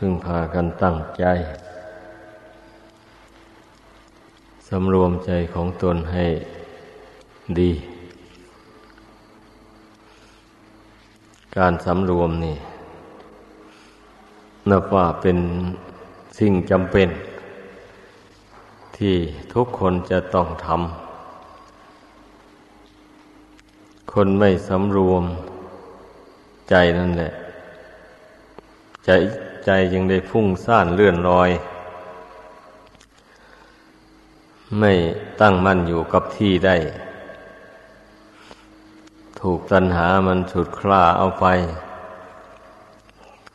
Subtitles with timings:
[0.00, 1.24] พึ่งพากันตั้งใจ
[4.68, 6.24] สำรวมใจของตนให้
[7.58, 7.70] ดี
[11.56, 12.56] การสำรวมนี่
[14.70, 15.38] นับว่าเป็น
[16.38, 17.08] สิ่งจำเป็น
[18.96, 19.14] ที่
[19.54, 20.78] ทุกคนจะต้องทำ
[24.12, 25.24] คนไม่สำรวม
[26.68, 27.30] ใจนั่นแหละ
[29.04, 29.10] ใจ
[29.66, 31.50] ใจยังได้พุ่งซ่านเลื่อนลอย
[34.78, 34.92] ไม่
[35.40, 36.76] ตั้งมั่นอยู่กับที่ได้
[39.40, 41.46] ถูกตัณหามันฉุดคล้าเอาไป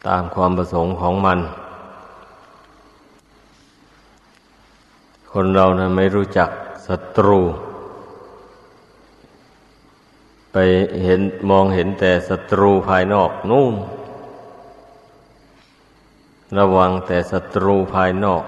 [0.08, 1.40] ตามความประสงค์ของมัน
[5.32, 6.50] คนเรานะไม่รู้จัก
[6.88, 7.40] ศัตรู
[10.52, 10.58] ไป
[11.04, 13.76] เห็นมองเห็นแต่ศัตรูภายนอกนู่น
[16.58, 18.44] ระวังแต่ศัตรูภายนอก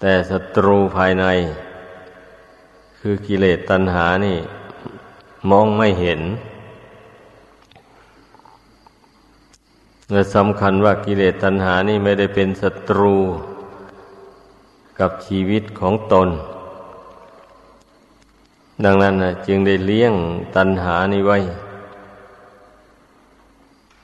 [0.00, 1.26] แต่ศัตรูภายใน
[2.98, 4.38] คือกิเลสตัณหานี่
[5.50, 6.20] มองไม่เห็น
[10.12, 13.16] และสำคัญว่ากิเลสตัณหานี่ไม่ได้เป็นศัตรู
[15.00, 16.28] กับชีวิตของตน
[18.84, 20.12] ดังนั้นนะจึงได้เลี้ยง
[20.56, 21.38] ตัณหานี้ไว้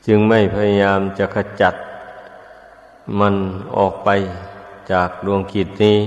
[0.06, 1.74] จึงไม่พยายามจะขจัด
[3.18, 3.34] มัน
[3.76, 4.08] ออกไป
[4.92, 5.98] จากดวงกิจนี้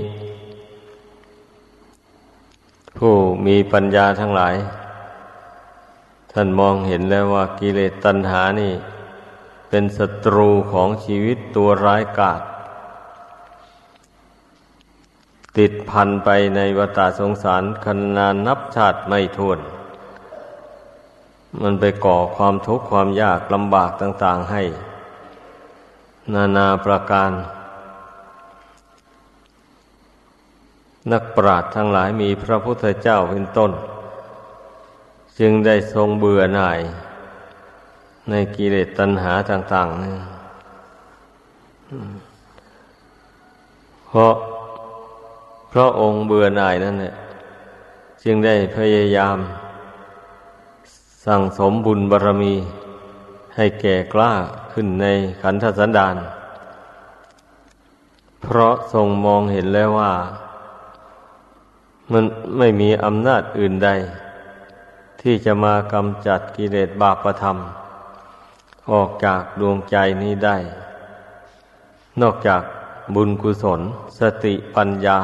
[2.98, 3.14] ผู้
[3.46, 4.54] มีปัญญาทั้งหลาย
[6.32, 8.72] ท่านมองเห็นแล้วว่ากิเลสตัณหานี่
[9.68, 12.42] เป็นศัตรูของชีวิตตัวร้ายกาจ
[15.58, 19.58] ติดพันไปในวตาสงสารคันนานนับชาติไม่ทวน
[21.62, 24.62] มันไปก่อความทุกข์ความยากลำบากต่าง ๆให้
[26.34, 27.30] นานาประการ
[31.12, 33.72] นักปราชญ์ทั้งหลายมีพระพุทธเจ้าเป็นต้น
[35.38, 36.80] จึงได้ทรงเบื่อหน่าย
[38.30, 40.14] ในกิเลสตัณหาต่างๆนี่
[44.06, 44.34] เพราะ
[45.72, 47.14] พระองค์เบื่อหน่ายนั่นแหละ
[48.22, 49.36] จึงได้พยายาม
[51.28, 52.54] สั่งสมบุญบารรมี
[53.56, 54.32] ให้แก่กล้า
[54.72, 55.06] ขึ้นใน
[55.42, 56.16] ขันธสันดาน
[58.42, 60.12] เพราะทรงมองเห็นแล้วว่า
[62.12, 62.24] มัน
[62.58, 63.90] ไม่มีอำนาจอื่นใด
[65.20, 67.56] ที่จะมากำจัดกิเลสบาปธรรม
[68.92, 70.56] ออกจากดวงใจนี้ได้
[72.20, 72.62] นอกจาก
[73.14, 73.80] บุญกุศล
[74.18, 75.18] สติปัญญา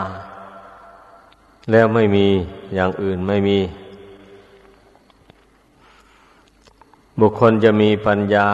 [1.71, 2.27] แล้วไม่มี
[2.75, 3.59] อย่างอื่นไม่มี
[7.21, 8.49] บุคคลจะมีปัญญา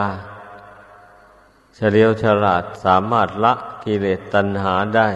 [1.75, 5.09] เฉลียวฉลาดสามารถละกิเลสตัณหาได้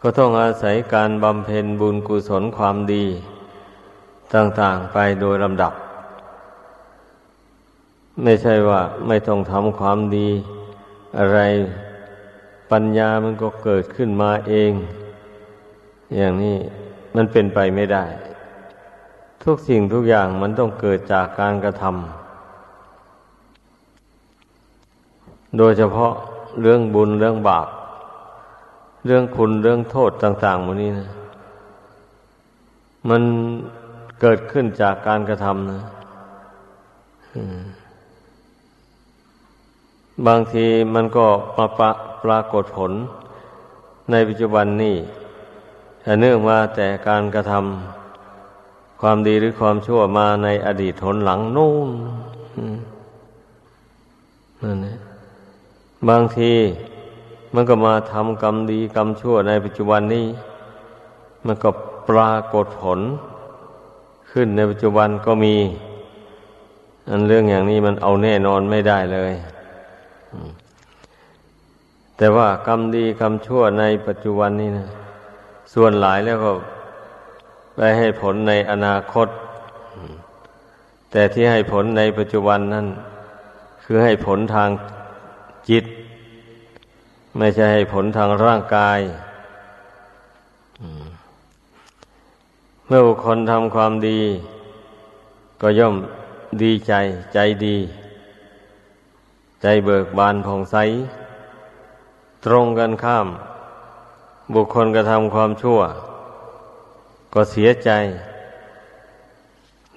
[0.00, 3.04] ก็ต้องอาศัยการบำเพ็ญบุญกุศลความดี
[4.34, 5.72] ต่างๆไปโดยลำดับ
[8.22, 10.28] ไม่ใช่ว่าไม่ต้องทำความดี
[11.18, 11.38] อะไร
[12.70, 14.72] ปัญญามันก็เกิดขึ้นมาเอง
[16.16, 16.56] อย่างนี้
[17.16, 18.04] มันเป็นไปไม่ได้
[19.44, 21.94] ทุกสิ่งทุกอย่างมันต้องเกิดจากการกระทำ
[25.58, 26.12] โดยเฉพาะ
[26.60, 27.68] เรื่องบุญเรื่องบาป
[29.06, 31.08] เรื่องคุณเรื่องโทษต่างๆหมดนี้นะ
[33.08, 33.22] มัน
[34.20, 35.80] เกิดขึ้นจากการกระทำนะ
[40.26, 41.26] บางทีมันก็
[41.56, 41.90] มาปะ
[42.24, 42.92] ปรากฏผล
[44.10, 44.96] ในปัจจุบันนี้
[46.02, 47.99] แต่เนื่องมาแต่การกระทำ
[49.00, 51.90] ความดีหรือความชั่วมาในอดีตทนหลังนู่น
[54.62, 54.96] นั่นนะ
[56.08, 56.52] บางที
[57.54, 60.26] มันก็มาทำกรรมดีกรรมชั่วในปัจจุบันนี้
[61.46, 61.70] มันก็
[62.08, 63.00] ปรากฏผล
[64.30, 65.54] ขึ้นในปัจจุบันก็มี
[67.10, 69.32] อันเรื่องอย่างนี้มันเอาแน่นอนไม่ได้เลย
[72.16, 74.88] แต่ว่ากรรมดีกรรมชั่วในปัจจุบันนี้นะ
[75.74, 76.50] ส่วนหลายแล้วก็
[77.82, 79.28] ไปให้ผลในอนาคต
[81.10, 82.86] แต่ที่ให้ผลในปัจจุบันนั้น
[83.84, 84.70] คือให้ผลทาง
[85.68, 85.84] จิต
[87.38, 89.00] ไม่ใช่ให้ผลทางร่างกาย
[92.86, 94.20] เมื่อบุคคลทำความดี
[95.62, 95.94] ก็ย่อม
[96.62, 96.92] ดีใจ
[97.34, 97.76] ใจดี
[99.62, 100.76] ใจเบิกบานผ่องใส
[102.44, 103.26] ตรงกันข้าม
[104.54, 105.80] บุคคลกระทำความชั่ว
[107.32, 107.90] ก็เสียใจ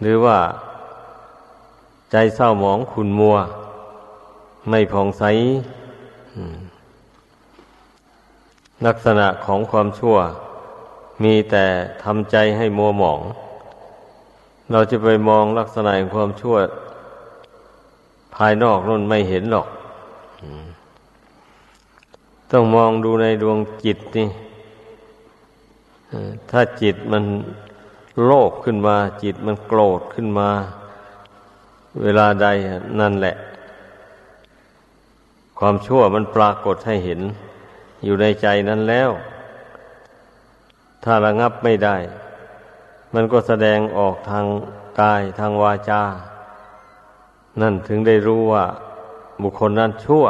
[0.01, 0.39] หรือว่า
[2.12, 3.35] ใจเศร้าหมองขุนมัว
[4.69, 5.24] ไม่ผ่องใส
[8.85, 10.18] ลักษณะของความชั่ว
[11.24, 11.65] มีแต่
[12.03, 13.19] ทำใจให้มัวหมอง
[14.71, 16.56] เราจะไปมองลักษณะของความชั่ว
[18.36, 19.68] ภายนอกนั่นไม่เห็นหรอก
[22.51, 24.27] ต้องมองดูในดวงจิตนี่
[26.51, 27.24] ถ้าจิตมัน
[28.24, 30.50] โลภขึ้นมา จิตมันโกรธขึ้นมา
[32.01, 32.48] เวลาใด
[33.00, 33.36] นั่นแหละ
[35.60, 37.21] ความชั่วมันปรากฏให้เห็น
[38.04, 39.10] อยู่ในใจนั้นแล้ว
[41.04, 41.98] ถ้าระงับไม่ได้
[43.13, 44.45] มันก็แสดงออกทาง
[45.01, 46.04] กายทางวาจา
[47.62, 48.65] นั่นถึงได้รู้ว่า
[49.42, 50.25] บุคคลนั้นชั่ว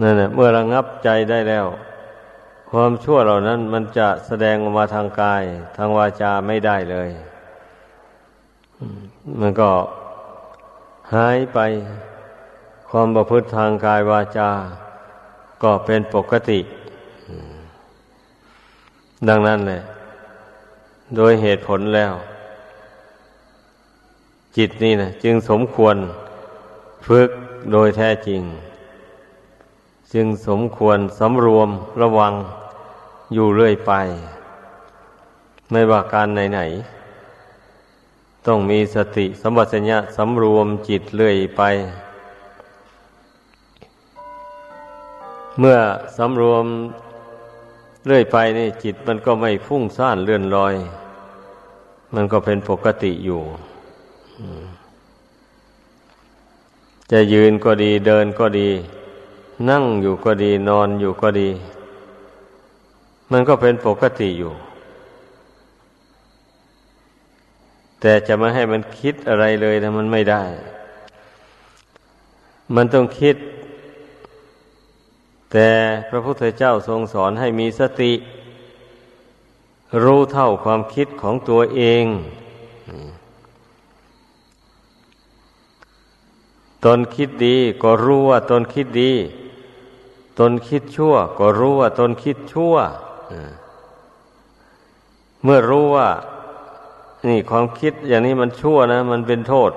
[0.00, 1.66] นั่นแหละเมื่อระงับใจได้แล้ว
[2.70, 5.42] ความชั่วเหล่านั้นมันจะแสดงออกมาทางกาย
[5.76, 7.10] ทางวาจาไม่ได้เลย
[9.40, 9.70] มันก็
[11.14, 11.58] หายไป
[12.90, 14.50] ความประพฤติทางกายวาจา
[15.62, 16.60] ก็เป็นปกติ
[19.28, 19.80] ดังนั้นเลย
[21.16, 22.12] โดยเหตุผลแล้ว
[24.56, 25.96] จิตนี่นะจึงสมควร
[27.06, 27.28] ฝึก
[27.72, 28.42] โดยแท้จริง
[30.14, 31.68] จึงสมควรสำรวม
[32.00, 32.32] ระวัง
[33.34, 33.92] อยู่เรื่อยไป
[35.70, 41.62] ไม่ว่าการไหนๆต้องมีสติสมบัติญะสำรวมจิตเรื่อยไป
[45.58, 45.78] เมื่อ
[46.16, 46.64] สำรวม
[48.06, 50.74] เรื่อยไปนี่จิตมันก็ไม่ฟุ้งซ่านเลื่อนลอย
[52.14, 53.42] มันก็เป็นปกติอยู่
[57.12, 58.68] จะยืนก็ดีเดินก็ดี
[59.70, 61.48] นั่งอยู่ก็ดีนอนอยู่ก็ดี
[63.30, 64.52] มันก็เป็นปกติอยู่
[68.00, 70.44] แต่จะมาให้มันคิดอะไรเลยนะมันไม่ได้
[72.74, 73.36] มันต้องคิด
[75.52, 75.68] แต่
[76.08, 78.12] พระพุทธเจ้าทรงสอนให้มีสติ
[80.04, 82.04] รู้เท่าความคิดของตัวเอง
[86.84, 89.12] ตนคิดดีก็รู้ว่าตนคิดดี
[90.38, 92.74] ตนคิดชั่ว ก็รู้ว่าตนคิดชั่ว
[95.42, 96.08] เมื่อรู้ว่า
[97.28, 99.72] นี่ความคิดอย่างนี้มันชั่วนะ มันเป็นโทษ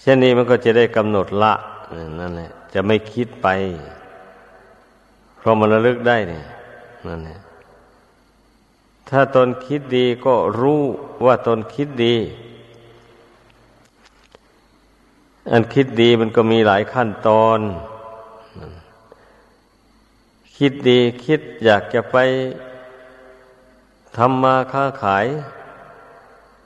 [0.00, 1.54] เช่นนี้มันก็จะได้กำหนดละ
[2.20, 3.48] นั่นแหละ จะไม่คิดไป
[5.38, 6.44] เพราะมันระลึกได้เนี่ย
[7.06, 7.40] นั่นเนี่ย
[9.08, 10.82] ถ้าตนคิดดีก็รู้
[11.24, 12.16] ว่าตนคิดดี
[15.50, 17.58] อันคิดดีมันก็มีหลายขั้นตอน
[20.64, 22.16] คิดดีคิดอยากจะไป
[24.16, 25.26] ทำมาค้าขาย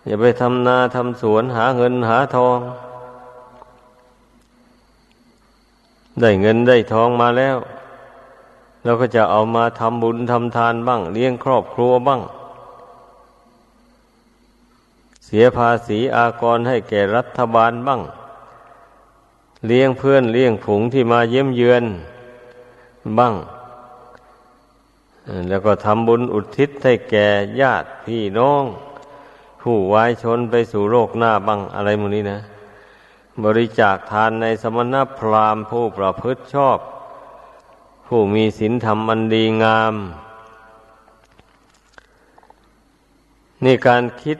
[0.07, 2.59] อย่าไปทำนาทำสวนหาเงินหาทอง
[6.21, 7.57] ได้เงินได้ทองมาแล้ว
[8.85, 12.21] เราก็จะเอามาทำบุญทำทานบ้าง เลี้ยงครอบครัวบ้าง
[15.25, 18.01] เสียภาษีอากรให้แก่รัฐบาลบ้าง
[19.67, 21.85] เลี้ยงเพื่อนเลี้ยงผงที่มาเยี่ยมเยือน
[23.21, 23.35] บ้าง
[25.49, 27.27] แล้วก็ทำบุญอุทิศให้แก่
[27.61, 28.65] ญาติพี่น้อง
[29.61, 32.39] ผู้วายชนไปสู่โลกหน้าบ้างอะไรมูนี้นะ
[33.45, 36.79] บริจาคทานในสมณพราหมณ์ผู้ประพฤติชอบ
[38.07, 39.95] ผู้มีศีลธรรมอันดีงาม
[43.65, 44.39] นี่การคิด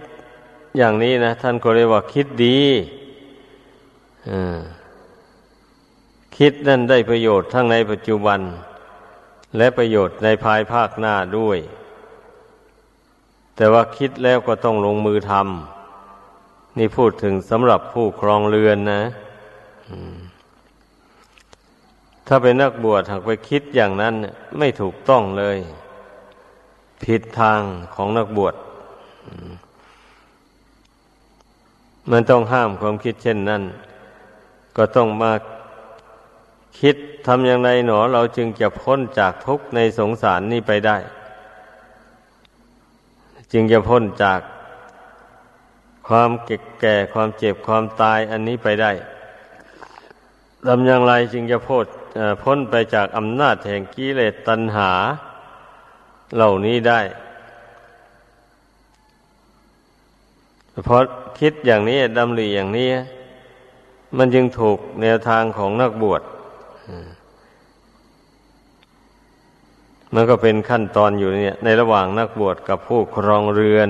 [0.77, 2.61] อย่างนี้นะ ท่านก็เรียกว่าคิดดี
[6.37, 8.41] คิดนั่นได้ประโยชน์ทั้งในปัจจุบัน
[9.57, 11.59] และประโยชน์ในภายภาคหน้าด้วย
[13.57, 19.03] แต่ว่าคิดแล้วก็ต้องลงมือทำนี่พูดถึงสำหรับผู้ครองเรือนนะ
[22.27, 24.15] ถ้าเป็นนักบวชหากไปคิดอย่างนั้น
[24.59, 25.57] ไม่ถูกต้องเลย
[27.05, 27.61] ผิดทาง
[27.95, 28.55] ของนักบวช
[32.11, 33.63] มันต้องห้ามความคิดเช่นนั้น
[34.77, 35.33] ก็ต้องมา
[36.81, 36.97] คิด
[37.27, 40.97] ทำอย่างไรหนอเราจึงจะพ้นจากทุกข์ในสงสารนี้ไปได้
[43.53, 44.41] จึงจะพ้นจาก
[46.09, 48.93] ความเก็บแก่ความเจ็บความตายอันนี้ไปได้
[50.67, 51.87] ทำอย่างไรจึงจะพ้น
[52.43, 54.91] พ้นไปจากอำนาจแห่งกิเลสตัณหา
[56.35, 57.01] เหล่านี้ได้
[60.85, 61.03] เพราะ
[61.41, 62.91] คิดอย่างนี้ดำริอย่างนี้
[64.17, 66.23] มันจึงถูกแนวทางของนักบวช
[70.19, 73.89] มันก็เป็นขั้นตอนอยู่เนี่ย ในระหว่างนักบวชกับผู้ครองเรือน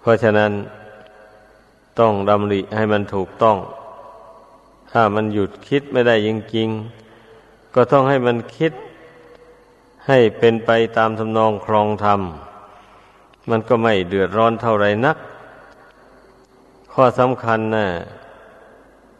[0.00, 0.52] เพราะฉะนั้น
[1.98, 3.56] ต้องดำริให้มันถูกต้อง
[4.92, 8.72] ถ้ามันหยุดคิดไม่ได้จริงๆ ก็ต้องให้มันคิด
[10.06, 12.20] ให้เป็นไปตามทำนองครองธรรม
[13.50, 15.16] มันก็ไม่เดือดร้อนเท่าไรนัก
[16.92, 17.88] ข้อสำคัญนะ่ะ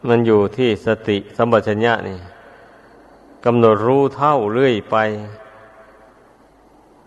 [0.07, 2.17] มันอยู่ที่สติสัมปชัญญะนี่
[3.45, 4.97] กำหนดรู้เท่าเรื่อยไป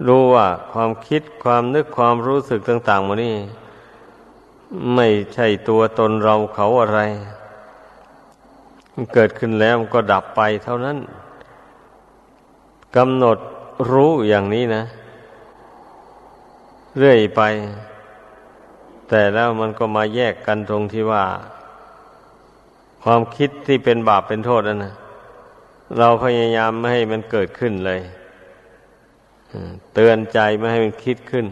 [0.06, 3.34] รู้ว่าความคิดความนึกความรู้สึกต่างๆมันนี่
[4.94, 7.00] ไม่ใช่ตัวตนเราเขาอะไร
[9.14, 10.98] เกิดขึ้นแล้วก็ดับไปเท่านั้น
[12.96, 13.38] กำหนด
[13.90, 14.82] รู้อย่างนี้นะ
[16.98, 17.42] เรื่อยไป
[19.08, 21.24] แต่แล้วมันก็มาแยกกันตรงที่ว่า
[23.02, 24.94] ความคิดที่เป็นบาปเป็นโทษนั่นนะ
[25.98, 28.00] เราพยายามไม่ให้มันเกิดขึ้นเลย
[29.94, 31.46] เตือนใจไม่ให้มันคิดขึ้น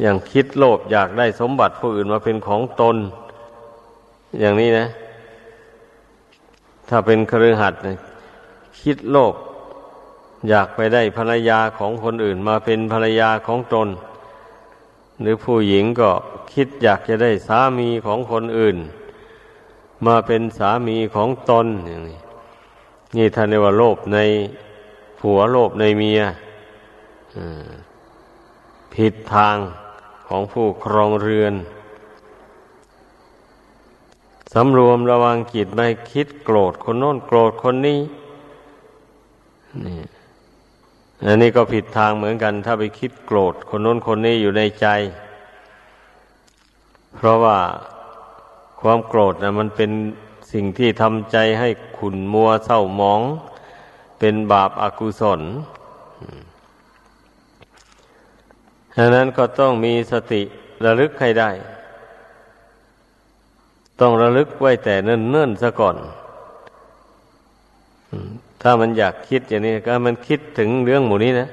[0.00, 2.96] อย่างคิดโลภอยากได้สมบัติผู้อื่นมาเป็นของตน
[4.40, 4.86] อย่างนี้นะ
[6.88, 7.98] ถ้าเป็นครือหัดนะ
[8.80, 9.34] คิดโลภ
[10.48, 13.88] อยากไปได้ภรรยาของคนอื่นมาเป็นภรรยาของตน
[15.20, 16.10] หรือผู้หญิงก็
[16.52, 18.76] คิดอยากจะได้สามีของคนอื่น
[20.06, 22.18] มาเป็นสามีของตนอย่างนี้
[23.16, 24.18] นี่ท่านเรียกว่าโลภใน
[25.20, 26.20] ผัวโลภในเมีย
[28.94, 29.56] ผิดทาง
[30.26, 31.54] ของผู้ครองเรือน
[34.52, 38.00] สำรวมระวังจิตไม่คิดโกรธคนโน้นโกรธคนนี้
[39.86, 39.98] นี่
[41.26, 44.86] อันนี้ก็ผิดทางเหมือนกัน ถ้าไปคิดโกรธคนโน้นคนนี้อยู่ในใจ
[47.16, 47.58] เพราะว่า
[48.80, 49.90] ความโกรธนะมันเป็น
[50.52, 51.68] สิ่งที่ทำใจให้
[52.04, 53.22] ขุนมัวเศร้าหมอง
[54.18, 55.40] เป็นบาปอากุศล
[58.96, 60.42] ดังนั้นก็ต้องมีสติ
[60.84, 61.50] ระลึกให้ได้
[64.00, 65.96] ต้องระลึกไว้แต่เนิ่นๆซะก่อน
[68.62, 71.48] ถ้ามันอยากคิดอย่างนี้ก็มันคิดถึงเรื่องหมู่นี้นะ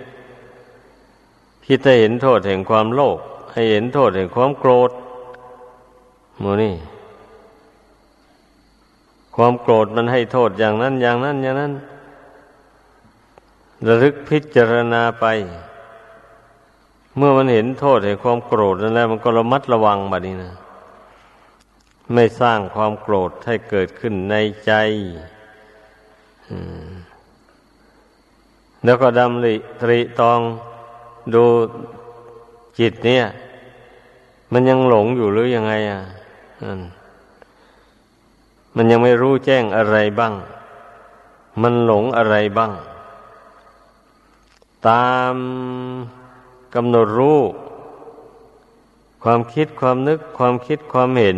[1.68, 3.18] คิดให้เห็นโทษแห่งความโลภ
[3.53, 4.91] ให้เห็นโทษแห่งความโกรธ
[6.39, 6.74] หมู่นี้
[9.41, 11.74] ความโกรธมันให้โทษอย่างนั้น อย่างนั้น อย่างนั้น
[13.88, 15.25] ระลึกพิจารณาไป
[17.17, 20.53] เมื่อมันเห็นโทษแห่งความโกรธนั่นแหละมันก็ระมัดระวังแบบนี้นะ
[22.13, 24.72] ไม่สร้างความโกรธให้เกิดขึ้นในใจ
[28.86, 30.39] แล้วก็ดำริตรีตอง
[31.34, 31.43] ดู
[32.79, 33.25] จิตเนี่ย
[34.51, 36.01] มันยังหลงอยู่หรือยังไง อะ
[38.76, 40.34] มันยังไม่รู้แจ้งอะไรบ้าง
[41.62, 42.72] มันหลงอะไรบ้าง
[44.88, 45.36] ตาม
[46.76, 47.40] กำหนดรู้
[49.24, 51.38] ความคิดความนึกความคิดความเห็น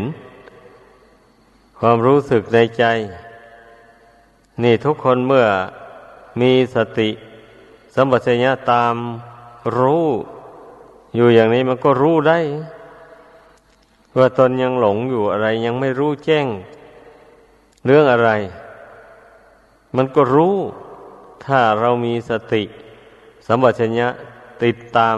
[1.80, 2.84] ความรู้สึกในใจ
[4.64, 5.46] นี่ทุกคนเมื่อ
[6.42, 7.10] มีสติ
[7.96, 8.96] สัมปชัญญะตาม
[9.78, 10.08] รู้
[11.16, 12.40] อยู่อย่างนี้มันก็รู้ได้
[14.18, 16.46] ว่าตนยังหลงอยู่อะไรยังไม่รู้แจ้ง
[17.86, 18.30] เรื่องอะไร
[19.96, 20.56] มันก็รู้
[21.46, 22.64] ถ้าเรามีสติ
[23.48, 24.08] สัมปชัญญะ
[24.64, 25.18] ติดตาม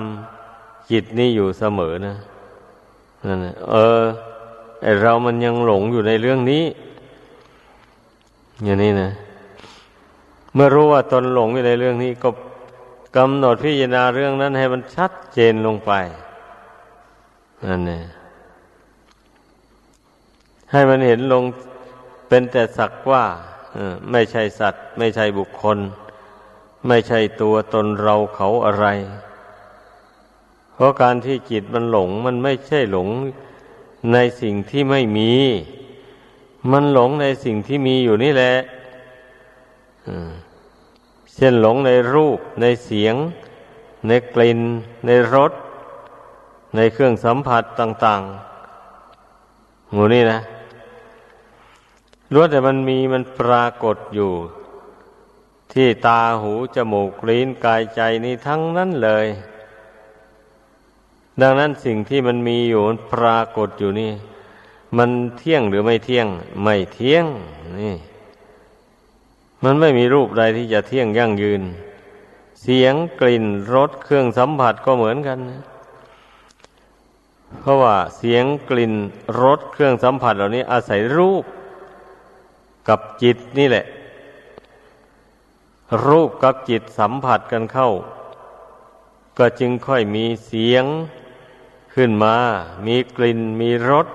[0.92, 2.16] จิตนี้อยู่เสมอนะ
[3.28, 3.40] นั่น
[3.72, 4.04] เออ
[4.82, 6.64] ไอเรามันยังหลงอยู่ในเรื่องนี้
[8.64, 9.10] อย่างนี้นะ
[10.54, 12.30] เมื่อรู้ว่าตนหลงอยู่ในเรื่องนี้ก็
[13.18, 15.92] กำหนดพิจารณาเรื่องนั้นให้มันชัดเจนลงไป
[17.70, 18.04] นั่นเอง
[20.72, 21.44] ให้มันเห็นลง
[22.36, 23.26] เป็นแต่สักว่า
[24.12, 25.78] ไม่ใช่สัตว์ ไม่ใช่บุคคล
[26.88, 28.86] ไม่ใช่ตัวตนเราเขาอะไร
[30.74, 33.08] เพราะการที่จิตมันหลง มันไม่ใช่หลง
[34.14, 35.34] ในสิ่งที่ไม่มี
[36.72, 38.54] มันหลงในสิ่งที่มีอยู่นี่แหละ
[41.36, 43.16] เช่นหลงในรูป ในเสียง
[44.08, 44.60] ในกลิ่น
[45.06, 45.52] ในรส
[46.76, 50.40] ในเครื่องสัมผัสต่างๆหมูนี่นะ
[52.34, 54.32] รู้แต่มันมีมันปรากฏอยู่
[55.74, 59.28] ที่ตาหูจมูกลิ้นกายใจนี่ทั้งนั้นเลย
[61.42, 64.12] ดังนั้นสิ่งที่มันมีอยู่มันปรากฏอยู่นี่
[64.98, 66.28] มันเที่ยงหรือไม่เที่ยง
[66.64, 67.26] ไม่เที่ยง
[67.82, 67.96] นี่
[69.64, 71.62] มันไม่มีรูปใดที่จะเที่ยงยั่งยืน
[72.62, 75.62] เสียงกลิ่นรสเครื่องสัมผัสก็เหมือนกันนะ
[77.60, 78.94] เพราะว่าเสียงกลิ่น
[79.42, 81.44] รสเครื่องสัมผัสเหล่านี้อาศัยรูป
[82.88, 83.86] กับจิตนี่แหละ
[86.06, 87.90] รูปกับจิตสัมผัสกันเข้า
[89.38, 90.86] ก็จึงค่อยมีเสียง
[91.94, 92.36] ขึ้นมา
[92.86, 94.08] มีกลิ่น มีรส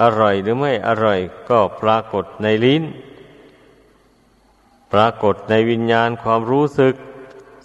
[0.00, 1.18] อร่อยหรือไม่อร่อย
[1.50, 2.82] ก็ปรากฏในลิ้น
[4.92, 6.94] ปรากฏในวิญญาณความรู้สึก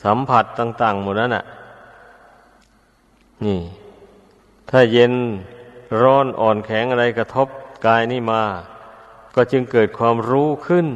[0.03, 1.45] สัมผัสต่าง ๆ หมดนั้นอะ
[3.45, 3.59] นี่
[4.69, 5.13] ถ้าเย็น
[6.01, 7.47] ร้อนอ่อนแข็งอะไรกระทบ
[7.85, 8.41] กายนี่มา
[9.35, 10.87] ก็จึงเกิดความรู้ขึ้น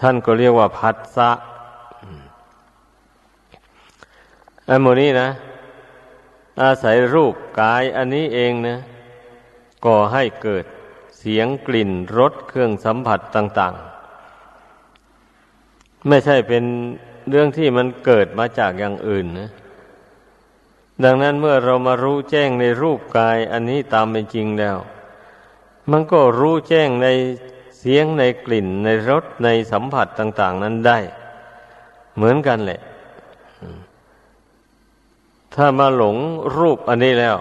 [0.00, 1.30] ท่านก็เรียกว่าพัสสะ
[4.68, 5.28] อันโมนี้นะ
[6.62, 8.76] อาศัยรูปกายอันนี้เองนะ
[9.86, 10.64] ก่อให้เกิด
[11.18, 13.74] เสียงกลิ่นรสเครื่องสัมผัสต่าง
[14.70, 16.64] ๆ ไม่ใช่เป็น
[17.28, 19.50] เรื่องที่มันเกิดมาจากอย่างอื่นนะ
[21.04, 24.76] ดังนั้นเมื่อเรามารู้แจ้งในรูปกายอันนี้ตามเป็นจริงแล้ว
[25.90, 27.08] มันก็รู้แจ้งใน
[27.78, 30.98] เสียงในกลิ่นในรสในสัมผัสต่าง ๆ นั้นได้
[32.16, 32.80] เหมือนกันแหละ
[35.54, 36.16] ถ้ามาหลง
[36.56, 37.36] รูปอันนี้แล้ว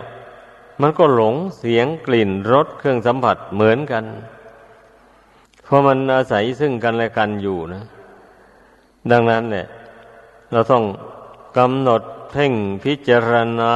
[0.82, 4.04] มันก็หลงเสียงกลิ่นรสเครื่องสัมผัสเหมือนกัน
[5.64, 7.84] เพราะมันอาศัยซึ่งกันและกันอยู่นะ
[9.12, 9.68] ดังนั้นเนี่ย
[10.52, 10.84] เราต้อง
[11.58, 13.76] กำหนดเพ่งพิจารณา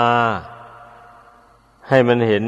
[1.90, 2.46] ให้มันเห็น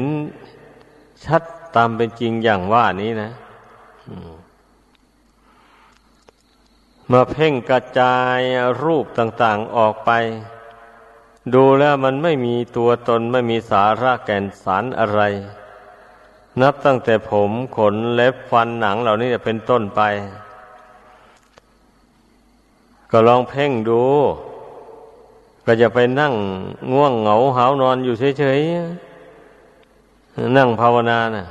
[1.24, 1.42] ชัด
[1.76, 3.30] ตามเป็นจริงอย่างว่านี้นะ
[7.12, 8.40] มาเพ่งกระจาย
[8.82, 10.10] รูปต่างๆออกไป
[11.54, 15.20] ดูแล้วมันไม่มีตัวตนไม่มีสาระแก่นสารอะไร
[16.60, 20.00] นับตั้งแต่ผมขนเล็บฟันหนังเหล่านี้จะเป็นต้นไป
[23.10, 24.02] ก็ลองเพ่งดู
[25.66, 26.34] ก็จะไปนั่ง
[26.92, 31.46] ง่วงเหงาหาวนอนอยู่เฉยๆนั่งภาวนานะ่ะ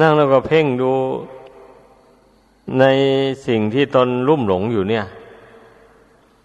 [0.00, 0.92] นั่งแล้วก็เพ่งดู
[2.78, 2.84] ใน
[3.46, 5.04] สิ่งที่ตนรุ่มหลงอยู่เนี่ย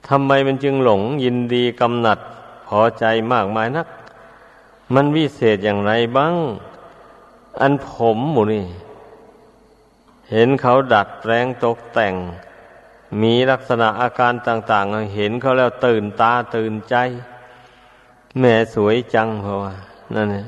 [0.08, 2.20] ทำไมมันจึงหลงยินดีกำหนัด
[2.68, 3.88] พอใจมากมายนัก
[4.94, 6.36] มันวิเศษอย่างไรบ้าง
[7.60, 8.66] อันผมหมูนี่
[10.32, 12.14] เห็นเขาดัดแปลงตกแต่ง
[13.22, 16.96] มีลักษณะอาการต่าง ๆ เห็นเขาแล้วตื่นตาตื่นใจ
[18.40, 19.74] แม่สวยจังเพราะว่า
[20.16, 20.48] นั่นเอง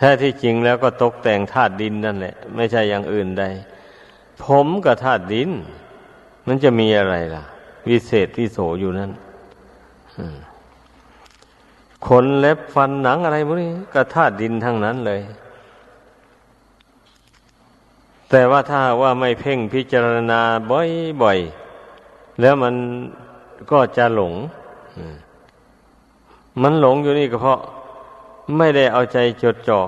[0.00, 3.44] แท้ที่จริงแล้วก็ตกแต่งธาตุดินนั่นแหละ ไม่ใช่อย่างอื่นใด
[4.42, 5.50] ผมกับธาตุดิน
[6.46, 7.44] มันจะมีอะไรล่ะ
[7.88, 9.10] วิเศษที่โสอยู่นั่น
[12.06, 15.20] ขนเล็บฟันหนังอะไรพวกนี้ก็ธาตุดินทั้งนั้นเลย
[18.30, 20.40] แต่ว่าถ้าว่าไม่เพ่งพิจารณา
[21.22, 22.74] บ่อยๆ แล้วมัน
[23.70, 24.34] ก็จะหลง
[26.62, 27.60] มันหลงอยู่นี่ก็เพราะ
[28.58, 29.80] ไม่ได้เอาใจจดจ่อ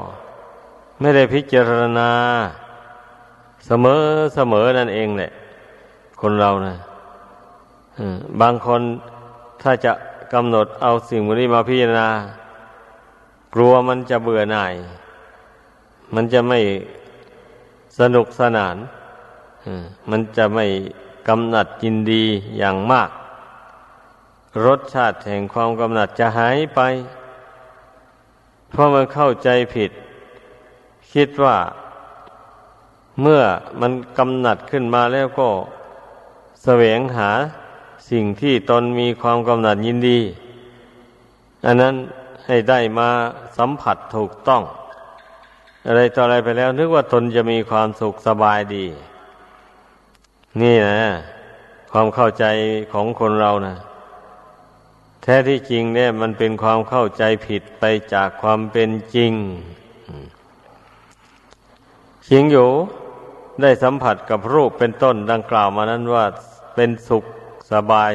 [1.01, 2.11] ไม่ได้พิจารณา
[3.67, 4.03] เสมอ
[4.35, 5.33] เสมอนั่นเองแหละ
[6.21, 6.75] คนเรานะ
[8.41, 8.81] บางคน
[9.63, 9.93] ถ้าจะ
[10.33, 12.09] กำหนดเอาสิ่งนี้มาพิจารณา
[13.55, 14.75] กลัวมันจะเบื่อหน่าย
[16.15, 16.61] มันจะไม่
[17.99, 18.77] สนุกสนาน
[20.11, 20.67] มันจะไม่
[21.29, 22.25] กำหนัดยินดี
[22.59, 23.11] อย่างมาก
[24.67, 26.81] รสชาติแห่งความกำหนัดจะหายไป
[28.73, 29.91] เพราะมันเข้าใจผิด
[31.13, 31.57] คิดว่า
[33.21, 33.43] เมื่อ
[33.81, 35.49] มันกำหนัดขึ้นมาแล้วก็
[36.65, 37.31] แสวงหา
[38.11, 40.21] สิ่งที่ตนมีความกำหนัดยินดี
[41.67, 41.95] อันนั้น
[42.47, 43.09] ให้ได้มา
[43.59, 44.63] สัมผัสถูกต้อง
[45.87, 48.87] อะไรต่ออะไรไปแล้ว นึกว่าตนจะมีความสุขสบายดี
[50.61, 51.03] นี่นะ
[51.93, 52.45] ความเข้าใจ
[52.93, 53.75] ของคนเรานะ
[55.23, 59.33] แท้ที่จริงเนี่ยมันเป็นความเข้าใจผิดไปจากความเป็นจริง
[62.25, 62.69] เชียงอยู่
[63.61, 66.25] ได้สัมผัสกับรูปเป็นต้นดังกล่าวมานั้นว่า
[66.75, 67.25] เป็นสุข
[67.73, 68.13] สบาย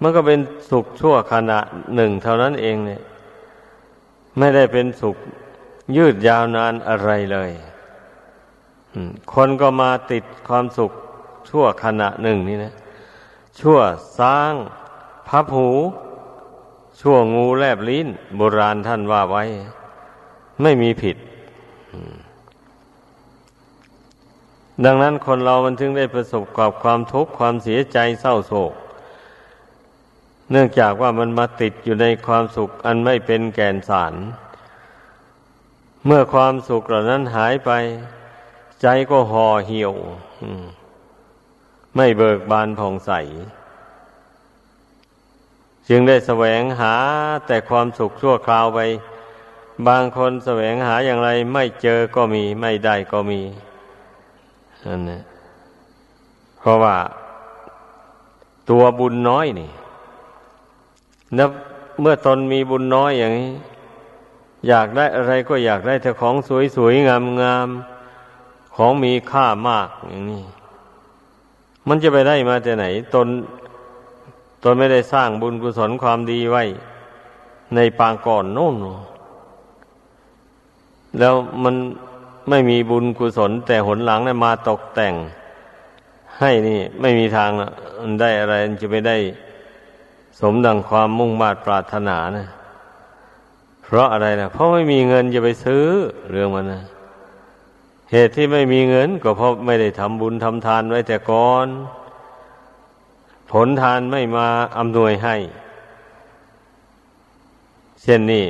[0.00, 1.58] มันก็เป็นสุขชั่วขณะ
[1.94, 3.02] หนึ่งเท่านั้นเองเนี่ย
[4.38, 5.16] ไม่ได้เป็นสุข
[5.96, 7.50] ยืดยาวนานอะไรเลย
[9.32, 10.92] คนก็มาติดความสุข
[11.48, 12.74] ชั่วขณะหนึ่งนี่นะ
[13.60, 13.78] ชั่ว
[14.20, 14.52] สร้าง
[15.34, 15.68] พับหู
[17.00, 19.44] ชั่วงูแลบลิ้นโบราณท่านว่าไว้
[20.62, 21.16] ไม่มีผิด
[24.84, 28.72] ดังนั้นคนเรามันถึงได้ประสบกับความทุกข์ความเสียใจเศร้าโศก
[30.50, 34.14] เนื่องจากว่ามันมาติดอยู่ในความสุขอันไม่เป็นแก่นสาร
[36.06, 37.70] เมื่อความสุขเหล่านั้นหายไป
[38.82, 39.92] ใจก็ห่อเหี่ยว
[41.96, 43.12] ไม่เบิกบานผ่องใส
[45.94, 46.94] จึงได้แสวงหา
[47.46, 48.80] แต่ความสุขชั่วคราวไป
[49.88, 53.40] บางคนแสวงหาอย่างไรไม่เจอก็มี ไม่ได้ก็มี
[54.86, 55.22] นั่นนะ
[56.58, 56.96] เพราะว่า
[58.70, 59.70] ตัวบุญน้อยนี่
[61.38, 61.46] นะ
[62.00, 63.52] เมื่อตนมีบุญน้อยอย่างนี้
[64.68, 66.34] อยากได้อะไรก็อยากได้แต่ของ
[66.76, 67.08] สวยๆ
[67.42, 70.44] งามๆของมีค่ามากอย่างนี้
[71.88, 73.28] มันจะไปได้มาจากไหน ตน
[74.62, 76.62] ตนไม่ได้สร้างบุญกุศลความดีไว้
[77.74, 78.76] ในปางก่อนโน่น
[81.18, 81.74] แล้วมัน
[82.48, 85.14] ไม่มีบุญกุศล แต่หนหลังเนี่ยมาตกแต่ง
[86.40, 87.50] ให้นี่ไม่มีทาง
[88.00, 89.16] มันได้อะไรจะไปได้
[90.40, 92.46] สมดังความมุ่งมา่ปรารถนานะ
[93.84, 95.84] เพราะอะไรนะเพราะไม่มีเงินจะไปซื้อ
[96.30, 96.82] เรื่องมันนะ
[98.12, 101.66] เหตุที่ไม่มีเงิน ก็เพราะไม่ได้ทำบุญทำทานไว้แต่ก่อน
[103.52, 105.36] ผลทานไม่มาอำนวยให้
[108.02, 108.46] เช่นนี้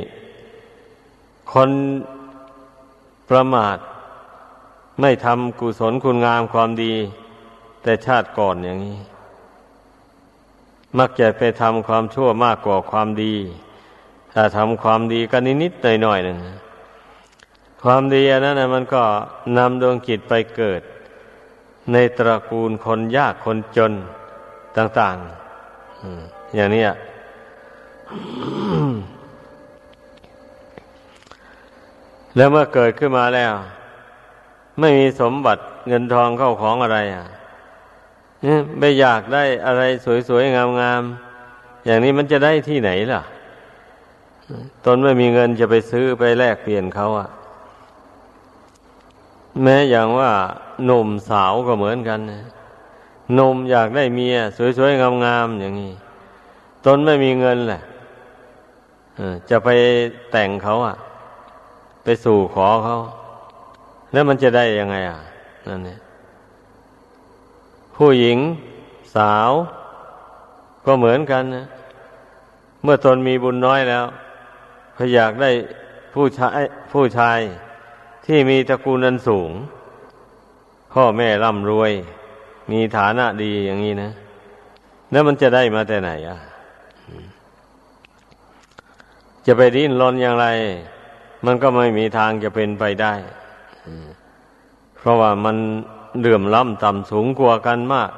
[1.51, 1.69] คน
[3.29, 3.77] ประมาท
[5.01, 6.93] ไม่ทำกุศลคุณงามความดี
[7.81, 8.97] แต่ชาติก่อนอย่างนี้
[10.97, 13.35] มักจะไปทำความชั่วมากกว่าความดี
[14.33, 16.37] ถ้าทำความดีก็นิดๆหน่อยๆหนึ่ง
[17.83, 19.03] ความดีอันนั้นมันก็
[19.57, 20.81] นำดวงจิตไปเกิด
[21.91, 23.93] ในตระกูลคนยากคนจน
[24.77, 26.83] ต่างๆอย่างนี้
[32.35, 33.53] แล้วเมื่อเกิดขึ้นมาแล้ว
[34.79, 37.25] ไม่มีสมบัติเงินทองเข้าของอะไรอะ
[38.79, 39.81] ไม่อยากได้อะไร
[40.27, 43.21] สวยๆ งามๆ อย่างนี้มันจะได้ที่ไหนล่ะ
[44.85, 47.29] ตนไม่มีเงินจะไปซื้อไปแลกเปลี่ยนเขาอะ
[49.63, 50.31] แม้อย่างว่า
[50.85, 52.31] หนุ่มสาวก็เหมือนกันห
[53.39, 54.35] นมอยากได้เมีย
[54.77, 55.93] สวยๆงามๆอย่างนี้
[56.85, 57.81] ตนไม่มีเงินแหละ
[59.49, 59.69] จะไป
[60.31, 60.95] แต่งเขาอะ
[62.03, 62.97] ไปสู่ขอเขา
[64.11, 65.19] แล้วมันจะได้ยังไง อะ
[65.67, 65.99] นั่นเนี่ย
[67.95, 68.37] ผู้หญิง
[69.15, 69.51] สาว
[70.85, 71.65] ก็เหมือนกันนะ
[72.83, 74.05] เมื่อตนมีบุญน้อยแล้ว
[74.95, 75.51] พอยากได้
[76.13, 77.39] ผู้ชายผู้ชาย
[78.25, 79.51] ที่มีตระกูลนันสูง
[80.93, 81.91] พ่อแม่ร่ำรวย
[82.71, 84.11] มีฐานะดีอย่างนี้นะ
[85.11, 86.37] แล้วมันจะได้มาแต่ไหนอะ
[89.45, 90.47] จะไปดิ้นรนอย่างไร
[91.45, 93.13] มันก็ไม่มีทางจะเป็นไปได้
[94.97, 95.57] เพราะว่ามัน
[96.19, 98.11] เลื่อมล้ำต่ำสูงกว่ากันมาก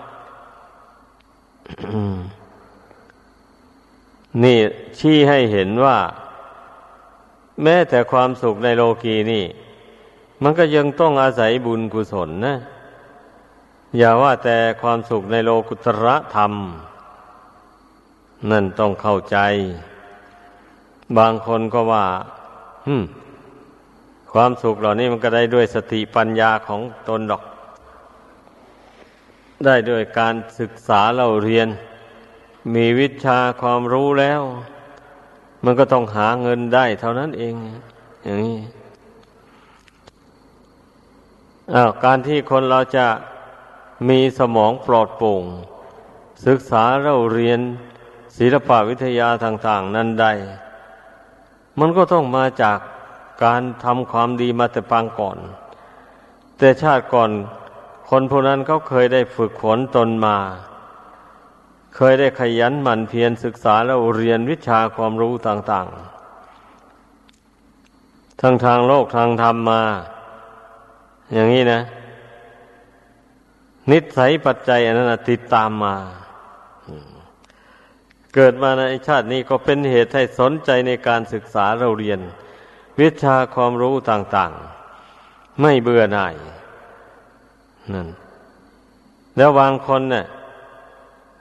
[4.43, 4.57] นี่
[4.99, 5.97] ชี้ให้เห็นว่า
[7.63, 9.45] แม้แต่ความสุขในโลกีนี่
[10.43, 12.55] มันก็ยังต้องอาศัยบุญกุศลนะ
[13.97, 16.53] อย่าว่าแต่ความสุขในโลกุตระธรรม
[18.51, 19.37] นั่นต้องเข้าใจ
[21.17, 22.05] บางคนก็ว่า
[24.31, 27.43] ความสุขเหล่านี้มันก็ได้ด้วยสติปัญญาของตนดอก
[29.65, 31.67] ได้ด้วยการศึกษาเราเรียน
[32.73, 34.41] มีวิชาความรู้แล้ว
[35.63, 37.53] มันก็ต้องหาเงินได้เท่านั้นเอง
[38.23, 38.59] อย่างนี้
[41.73, 43.05] อาการที่คนเราจะ
[44.09, 45.43] มีสมองปลอดโปร่ง
[46.45, 47.59] ศึกษาเราเรียน
[48.37, 50.31] ศิลปวิทยาต่าง ๆ นั้นได้
[51.79, 52.79] มันก็ต้องมาจาก
[53.43, 55.37] การทำความดีมาแต่ปางก่อน
[56.57, 57.31] แต่ชาติก่อน
[58.09, 60.37] คนพวกนั้นเขาเคยได้ฝึกฝนตนมา
[61.95, 69.81] เคยได้ขยันหมั่นเพียรศึกษาแล้วเรียนวิชาความรู้ต่างๆ ทั้งทางโลกทางธรรมมา
[71.33, 71.81] อย่างนี้นะ
[73.91, 75.95] นิสัยปัจจัยอันนั้นติดตามมา
[78.35, 82.19] เกิดมาในชาตินี้ก็เป็นเหตุให้สนใจในการศึกษาเราเรียน
[82.99, 84.51] วิชาความรู้ต่าง
[85.07, 86.35] ๆ ไม่เบื่อหน่าย
[87.93, 88.07] นั่น
[89.37, 90.25] แล้วบางคนเนะ่ย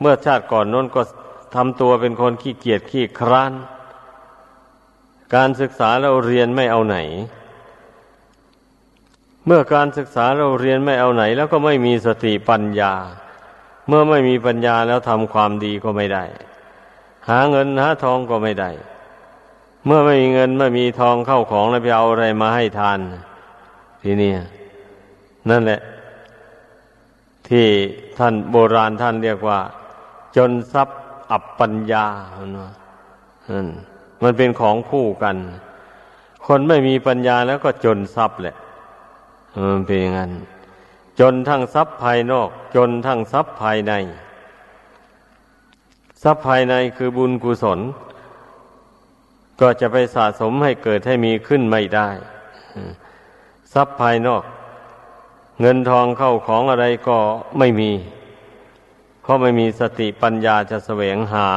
[0.00, 1.02] เมื่อชาติก่อนน้นก็
[1.54, 3.52] ทำตัวเป็นคนขี้เกียจขี้คร้าน
[5.34, 6.96] การศึกษาเราเรียนไม่เอาไหน
[9.46, 12.92] เมื่อการศึกษาเราเรียนไม่เอาไหน แล้วก็ไม่มีสติปัญญา
[13.88, 16.24] เมื่อไม่มีปัญญาแล้วทำความดีก็ไม่ได้
[17.28, 18.70] หาเงินหาทองก็ไม่ได้
[19.86, 22.98] เมื่อไม่มีเงินไม่มีทองเข้าของแล้วไปเอาอะไรมาให้ทาน
[24.02, 24.32] ทีนี้
[25.50, 25.80] นั่นแหละ
[27.48, 27.66] ที่
[28.18, 29.60] ท่านโบราณท่านเรียกว่า
[30.36, 30.98] จนทรัพย์
[31.30, 32.06] อับปัญญา
[34.22, 35.36] มันเป็นของคู่กัน
[36.46, 38.56] คนไม่มีปัญญาแล้วก็จนทรัพย์แหละ
[39.62, 40.32] มันเป็นอย่างนั้น
[41.20, 43.92] จนทั้งทรัพย์ภายนอก จนทั้งทรัพย์ภายใน
[46.22, 47.80] ทรัพย์ภายในคือบุญกุศล
[49.60, 52.08] ก็จะไปสะสมให้เกิดให้มีขึ้นไม่ได้
[53.74, 54.42] ทรัพย์ภายนอก
[55.60, 57.18] เงินทองเข้าของอะไรก็
[57.58, 57.90] ไม่มี
[59.22, 61.50] เพราะไม่มีสติปัญญาจะแสวงหา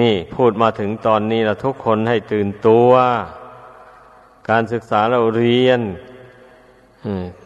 [0.00, 2.90] นี่พูดมาถึงตอนนี้ละทุกคนให้ตื่นตัว
[4.50, 5.80] การศึกษาเราเรียน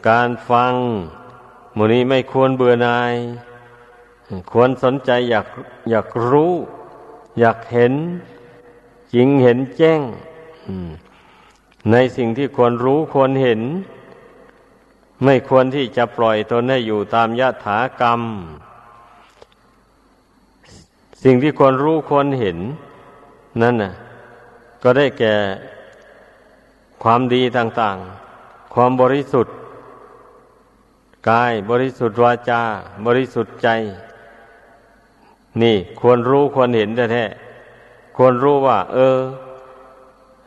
[0.08, 0.74] การฟัง
[1.76, 3.14] มูนี้ไม่ควรเบื่อนาย
[4.52, 5.46] ควรสนใจอยาก
[5.90, 6.52] อยากรู้
[7.40, 7.94] อยากเห็น
[9.14, 10.00] จริงเห็นแจ้ง
[11.92, 13.60] ในสิ่งที่ควรรู้ควรเห็น
[15.24, 18.20] ไม่ควรที่จะปล่อยตนให้อยู่ตามยถากรรม
[21.24, 22.58] สิ่งที่ควรรู้ควรเห็น
[23.62, 23.92] นั่นน่ะ
[24.82, 25.34] ก็ได้แก่
[27.02, 28.23] ความดีต่าง ๆ
[28.74, 29.54] ความบริสุทธิ์
[31.30, 32.62] กายบริสุทธิ์วาจา
[33.06, 33.68] บริสุทธิ์ใจ
[35.62, 39.18] นี่ควรรู้ควรเห็นแท้ๆควรรู้ว่า เออ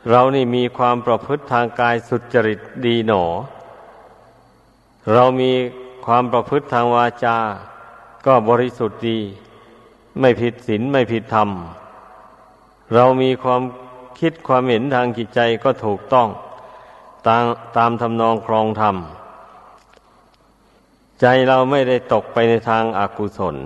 [0.09, 3.23] เรานี่มีความประพฤติทางกายสุจริตดีหนอ
[5.13, 5.51] เรามี
[6.05, 7.37] ความประพฤติทางวาจา
[8.25, 9.19] ก็บริสุทธิ์ดี
[10.19, 11.49] ไม่ผิดศีลไม่ผิดธรรม
[12.93, 13.61] เรามีความ
[14.19, 16.27] คิดความเห็นทางจิตใจก็ถูกต้อง
[17.27, 17.45] ตาม
[17.77, 18.95] ตามทำนองครองธรรม
[21.21, 23.58] ใจเราไม่ได้ตกไปในทางอากุศล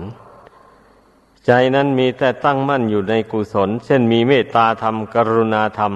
[1.46, 5.94] ใจนั้นมีแต่ตั้งมั่นอยู่ในกุศล เช่นมีเมตตาธรรม กรุณาธรรม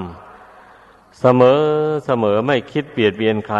[1.19, 1.61] เสมอ
[2.05, 3.59] เสมอไม่คิดเบียดเบียนใคร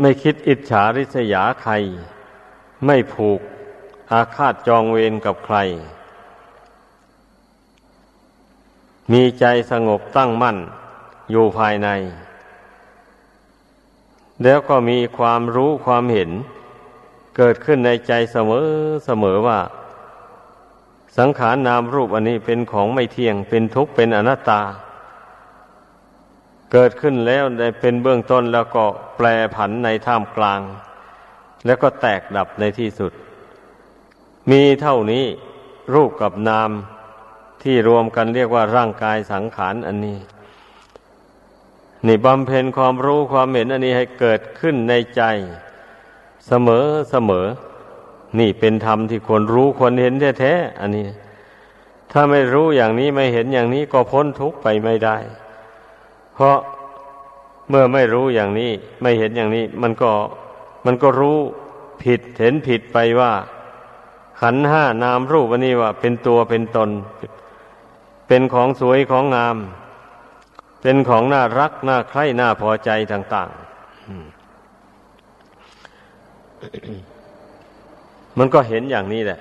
[0.00, 1.72] ไม่คิดอิจฉาริษยาใคร
[2.86, 3.40] ไม่ผูก
[4.12, 5.56] อาฆาตจองเวรกับใคร
[9.12, 10.58] มีใจสงบตั้งมั่น
[11.30, 11.88] อยู่ภายใน
[14.42, 16.30] แล้วก็มีความรู้ความเห็น
[17.36, 18.66] เกิดขึ้นในใจเสมอ
[19.04, 19.58] เสมอว่า
[21.18, 24.62] สังขารนามรูปอันนี้เป็นของไม่เที่ยง เป็นทุกข์เป็นอนัตตา
[26.72, 28.84] เกิดขึ้นแล้วได้เป็นเบื้องต้นแล้วก็
[29.16, 30.60] แปรผันในท่ามกลาง
[31.66, 33.12] แล้วก็แตกดับในที่สุด
[34.50, 35.24] มีเท่านี้
[35.94, 36.70] รูปกับนาม
[37.62, 40.18] ที่รวมกันเรียกว่าร่างกายสังขารอันนี้
[42.06, 45.22] นี่บำเพ็ญความรู้ความเห็นอันนี้ให้เกิดขึ้นในใจ
[46.46, 47.46] เสมอเสมอ
[48.38, 51.06] นี่เป็นธรรมที่ควรรู้ควรเห็นแท้ๆอันนี้
[52.12, 55.16] ถ้าไม่รู้อย่างนี้ไม่เห็นอย่างนี้ก็พ้นทุกข์ไปไม่ได้
[56.34, 56.58] เพราะ
[57.68, 58.70] เมื่อไม่รู้อย่างนี้
[59.02, 60.10] ไม่เห็นอย่างนี้ มันก็
[60.86, 61.38] มันก็รู้
[62.02, 63.32] ผิดเห็นผิดไปว่า
[64.40, 66.90] ขันห้านามรูปอันนี้ว่า เป็นตัวเป็นตน
[68.28, 69.56] เป็นของสวยของงาม
[70.86, 73.50] เป็นของน่ารักน่าใคร่น่าพอใจต่าง
[76.34, 79.40] ๆ มันก็เห็นอย่างนี้แหละ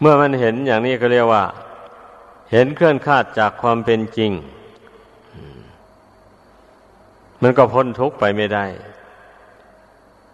[0.00, 1.44] เมื่อมันเห็นอย่างนี้ก็เรียกว่า
[2.52, 4.32] เห็นเคลื่อนคาดจากความเป็นจริง
[7.42, 8.64] มันก็พ้นทุกข์ไปไม่ได้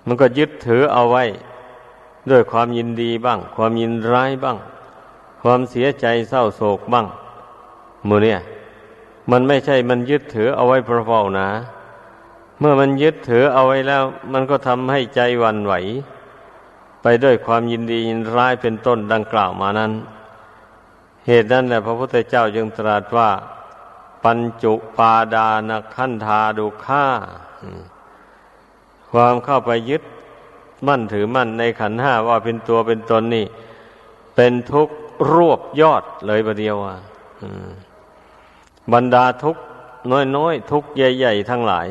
[0.06, 1.24] มันก็ยึดถือเอาไว้
[2.30, 4.56] ด้วยความยินดีบ้าง ความยินร้ายบ้าง
[5.42, 7.06] ความเสียใจเศร้าโศกบ้าง
[8.08, 8.40] มือเนี่ย
[9.30, 11.48] มันไม่ใช่มันยึดถือเอาไว้เพราะนะ
[12.58, 14.02] เมื่อมันยึดถือเอาไว้แล้ว
[14.32, 15.74] มันก็ทำให้ใจวันไหว
[17.02, 19.92] ไปด้วยความยินดียินร้ายเป็นต้นดังกล่าวมานั้น
[21.26, 23.30] เหตุนั้นแหละพระพุทธเจ้าจึงตรัสว่า
[24.24, 27.06] ปัญจุปาดานขันธาดุข่า
[29.10, 30.02] ความเข้าไปยึด
[30.86, 33.46] มั่นถือมั่นในขันห้าว่าเป็นตัวเป็นตนนี่
[34.36, 34.94] เป็นทุกข์
[35.32, 36.96] รวบยอดเลยประเดียวอะ
[38.92, 39.62] บรรดาทุกข์
[40.36, 41.88] น้อยๆทุกข์ใหญ่ ๆ ทั้งหลาย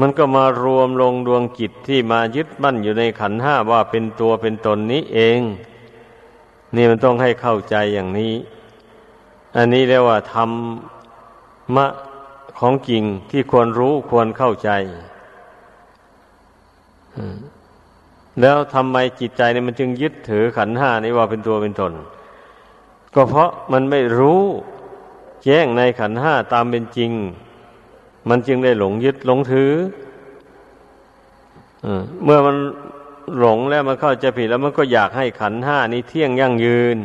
[0.00, 5.40] มันก็มารวมลงดวงจิตที่มายึดมั่นอยู่ในขันห้าว่าเป็นตัวเป็นตนนี้เอง
[6.76, 8.34] นี่มันต้องให้เข้าใจอย่างนี้
[9.56, 10.50] อันนี้เรียกว่าธรร
[11.74, 11.86] มะ
[12.58, 14.70] ของจริงที่ควรรู้ควรเข้าใจ
[18.40, 21.92] แล้วทำไมจิตใจเนี่ยมันจึงยึดถือขันห้านี้ว่าเป็นตัวเป็นตน
[23.14, 24.42] ก็เพราะมันไม่รู้
[25.44, 27.12] แจ้งในขันห้าตามเป็นจริง
[28.28, 29.72] มันจึงได้หลงยึดหลงถือ
[32.24, 32.56] เมื่อมัน
[33.38, 36.96] หลงแล้วมันเข้าใจผิดแล้วมันก็อยากให้ขันห้านี้เที่ยงยั่งยืน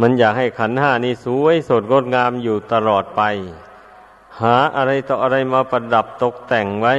[0.00, 3.22] มันอยากให้ขันห้านี้สวยสดงดงามอยู่ตลอดไป
[4.40, 6.94] หาอะไรต่ออะไรมาประดับตกแต่งไว้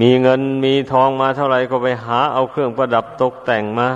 [0.00, 3.88] มีเงินมีทองมาเท่าไหร่ก็ไปหาเอาเครื่องประดับตกแต่งมา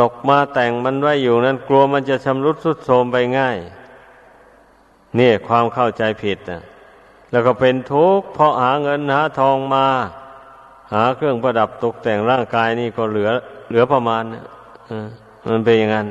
[0.00, 3.56] ตกมาแต่งมันไว้อยู่นั้นกลัวมันจะชำรุดสุดโทรมไปง่าย
[5.16, 6.62] เนี่ยความเข้าใจผิดนะ
[7.30, 9.86] แล้วก็เป็นทุกข์เพราะหาเงินหาทองมา
[10.94, 13.30] หาเครื่องประดับตกแต่งร่างกายนี่ก็เหลือ
[13.68, 14.44] เหลือประมาณนะ
[15.48, 16.06] มันเป็นอย่างนั้น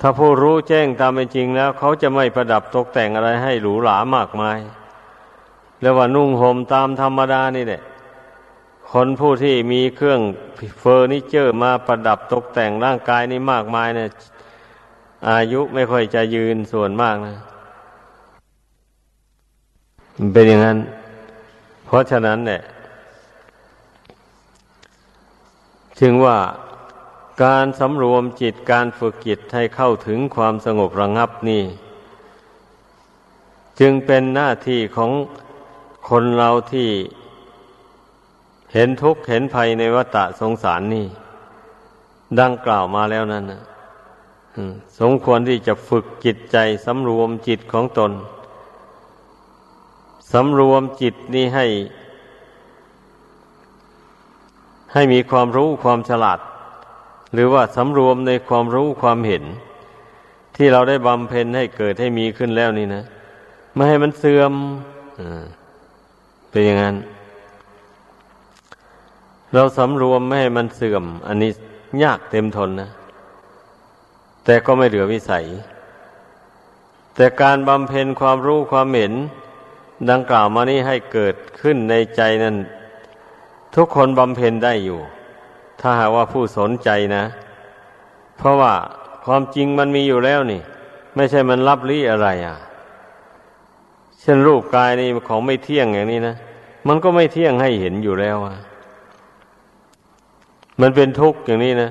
[0.00, 4.58] ถ้าผู้รู้แจ้งตามเป็นจริงแล้ว เขาจะไม่ประดับตกแต่งอะไรให้หรูหรามากมาย
[5.82, 7.82] เรียกว่านุ่งห่มตามธรรมดานี่แหละ
[8.90, 10.20] คนผู้ที่มีเครื่อง
[10.80, 14.08] เฟอร์นิเจอร์มาประดับตกแต่งร่างกายนี่มากมายเนี่ย
[15.30, 17.34] อายุไม่ค่อยจะยืนส่วนมากนะ
[20.32, 20.78] เป็นอย่างนั้น
[21.86, 22.62] เพราะฉะนั้นเนี่ย
[26.00, 26.38] จึงว่า
[27.44, 31.62] การสำรวมจิตการฝึกจิตให้เข้าถึงความสงบระงับนี่
[33.80, 35.10] จึงเป็นหน้าที่ของ
[36.08, 36.88] คนเราที่
[38.72, 41.06] เห็นทุกข์เห็นภัยในวัฏสงสารนี่
[42.40, 43.62] ดังกล่าวมาแล้วนั่นนะ
[45.00, 48.12] สมควรที่จะฝึกจิตใจสำรวมจิตของตน
[50.32, 51.66] สำรวมจิตนี้ให้
[54.92, 56.38] ให้มีความรู้ความฉลาด
[57.32, 59.44] หรือว่าสำรวมในความรู้ความเห็น
[60.56, 63.02] ที่เราได้บำเพ็ญให้เกิดให้มีขึ้นแล้วนี่นะ
[63.74, 64.52] ไม่ให้มันเสื่อม
[66.52, 66.96] เป็นอย่างนั้น
[69.54, 71.50] เราสำรวมไม่ให้มันเสื่อม อันนี้
[72.02, 72.90] ยากเต็มทนนะ
[74.44, 75.44] แต่ก็ไม่เหลือวิสัย
[77.14, 79.12] แต่การบำเพ็ญความรู้ความเห็น
[80.10, 82.56] ดังกล่าวมานี้ให้เกิดขึ้นในใจนั้น
[83.76, 85.00] ทุกคนบำเพ็ญได้อยู่
[85.80, 87.24] ถ้าหากว่าผู้สนใจนะ
[88.36, 88.72] เพราะว่า
[89.24, 90.60] ความจริงมันมีอยู่แล้วนี่
[91.16, 92.56] ไม่ใช่มันรับลี้อะไรอะ
[94.22, 96.36] เช่นรูปกายนี่ของไม่เที่ยงอย่างนี้นะ
[96.88, 98.56] มันก็ไม่เที่ยงให้เห็นอยู่แล้วอะ
[100.80, 101.90] มันเป็นทุกข์อย่างนี้นะ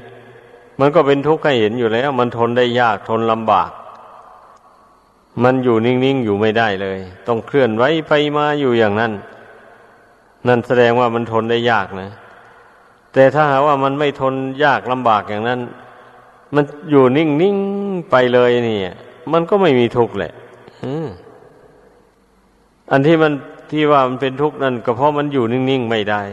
[0.79, 3.71] มันก็เป็นทุกข์ให้เห็นอยู่แล้ว มันทนได้ยากทนลำบาก
[5.43, 9.11] มันอยู่นิ่งๆอยู่ไม่ได้เลย ต้องเคลื่อนไหวไปมาอยู่อย่างนั้น
[10.47, 12.09] นั่นแสดงว่ามันทนได้ยากนะ
[13.13, 15.59] แต่ถ้าหาว่ามันไม่ทนยากลำบากอย่างนั้น
[16.55, 18.79] มันอยู่นิ่งๆไปเลยนี่
[19.33, 20.31] มันก็ไม่มีทุกข์แหละ
[20.83, 20.93] อั
[22.91, 23.33] อันที่มัน
[23.71, 26.23] ที่ว่ามันเป็นทุกข์นั่นก็เพราะมันอยู่นิ่งๆไม่ได้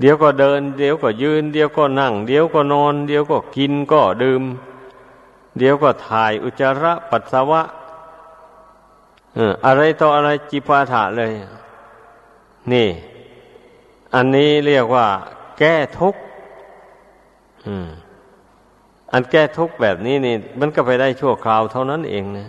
[0.00, 4.42] เดี๋ยวก็เดิน เดี๋ยวก็ยืน เดี๋ยวก็นั่ง เดี๋ยวก็นอน เดี๋ยวก็กินก็ดื่ม
[5.58, 7.62] เดี๋ยวก็ถ่ายอุจจาระปัสสาวะ
[9.66, 11.32] อะไรต่ออะไรจิปาถะเลย
[12.72, 12.88] นี่
[14.14, 15.06] อันนี้เรียกว่า
[15.58, 16.20] แก้ทุกข์
[19.12, 22.48] อันแก้ทุกข์แบบนี้นี่ มันก็ไปได้ชั่วคราวเท่านั้นเองนะ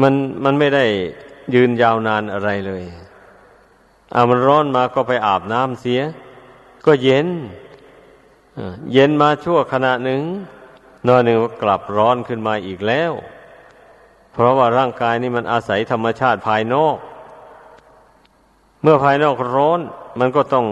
[0.00, 0.84] มันมันไม่ได้
[1.54, 2.84] ยืนยาวนานอะไรเลย
[4.14, 6.00] อามันร้อนมาก็ไปอาบน้ำเสีย
[6.86, 7.28] ก็เย็น
[8.92, 10.22] เย็นมาชั่วขณะหนึ่ง
[11.08, 13.12] น้อยหนึ่งก็กลับร้อนขึ้นมาอีกแล้ว
[14.32, 16.96] เพราะว่าร่างกายนี่มันอาศัยธรรมชาติภายนอก
[18.82, 19.80] เมื่อภายนอกร้อน
[20.18, 20.66] มันก็ต้อง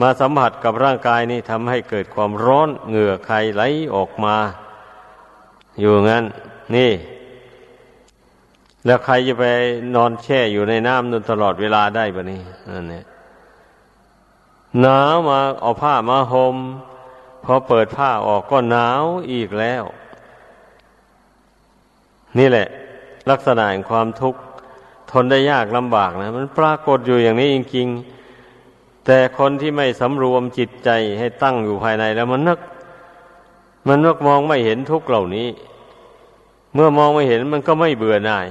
[0.00, 3.62] มาสัมผัสกับร่างกายนี่ทำให้เกิดความร้อนเหงื่อใครไหล
[3.94, 4.36] ออกมา
[5.80, 6.24] อยู่งั้น
[6.76, 6.90] นี่
[8.86, 9.44] แล้วใครจะไป
[9.94, 12.40] นอนแช่อยู่ในน้ำนนตลอดเวลาได้ปะนี่
[12.74, 13.04] นั่นเนี่ย
[14.80, 16.56] หนาวมาเอาผ้ามาหม่ม
[17.44, 19.84] พอเปิดผ้าออกก็หนาวอีกแล้ว
[22.38, 22.66] นี่แหละ
[23.30, 24.40] ลักษณะแห่งความทุกข์
[25.10, 32.60] ทนได้ยากลำบากนะ มันปรากฏอยู่อย่างนี้จริงๆ แต่คนที่ไม่สำรวมจิตใจให้ตั้งอยู่ภายในแล้วมันนึก
[33.86, 35.48] มันนึกมองไม่เห็นทุกข์เหล่านี้
[36.74, 38.48] เมื่อมองไม่เห็นมันก็ไม่เบื่อหน่าย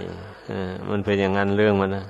[0.90, 2.06] มันเป็นอย่างนั้นเรื่องมันนะ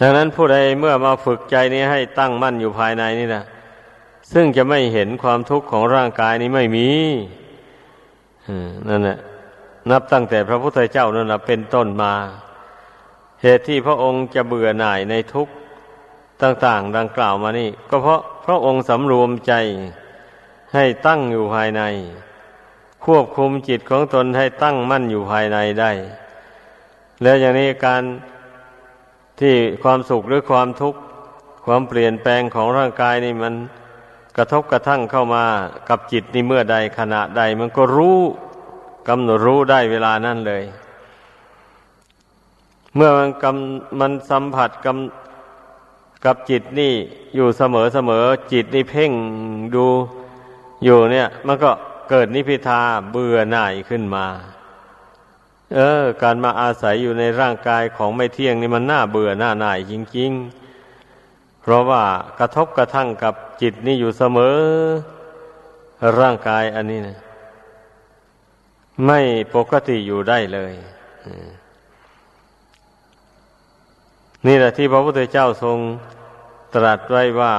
[0.00, 3.44] ดังนั้นผู้ใดเมื่อมาฝึกใจนี้ให้ตั้งมั่นอยู่ภายในนี่นะ
[4.32, 6.88] ซึ่งจะไม่เห็นความทุกข์ของร่างกายนี้ไม่มี
[8.88, 9.18] นั่นแหละ
[9.90, 12.12] นับตั้งแต่พระพุทธเจ้านั่นแหละเป็นต้นมา
[13.42, 15.52] เหตุที่พระองค์จะเบื่อหน่ายในทุกข์
[16.42, 19.52] ต่างๆ ดังกล่าวมานี่ ก็เพราะพระองค์สำรวมใจ
[20.74, 21.82] ให้ตั้งอยู่ภายใน
[23.04, 25.90] ควบคุมจิตของตนให้ตั้งมั่นอยู่ภายในได้
[27.22, 28.02] แล้วอย่างนี้การ
[29.40, 31.00] ที่ความสุขหรือความทุกข์
[31.66, 33.54] ความเปลี่ยนแปลงของร่างกายนี่มัน
[34.36, 35.44] กระทบกระทั่งเข้ามา
[35.88, 38.18] กับจิตนี่เมื่อใดขณะใด มันก็รู้
[39.08, 40.64] กำหนดรู้ได้เวลานั้นเลย
[42.96, 44.96] เมื่อมันกำมันสัมผัสกับ
[46.24, 46.92] กับจิตนี่
[47.34, 49.10] อยู่เสมอเสมอจิตนี่เพ่ง
[49.74, 49.86] ดู
[50.84, 51.70] อยู่เนี่ย มันก็
[52.10, 54.26] เกิดนิพิทาเบื่อหน่ายขึ้นมา
[55.74, 60.30] เออ การมาอาศัยอยู่ในร่างกายของไม่เที่ยงนี่มันน่าเบื่อหน้าหน่ายจริง
[60.96, 62.04] ๆ เพราะว่า
[62.38, 64.58] กระทบกระทั่งกับจิตนี่อยู่เสมอ
[66.20, 67.18] ร่างกายอันนี้นะ
[69.06, 69.20] ไม่
[69.54, 70.72] ปกติอยู่ได้เลย
[74.46, 75.78] นี่แหละที่พระพุทธเจ้าทรง
[76.74, 77.54] ตรัสไว้ว่า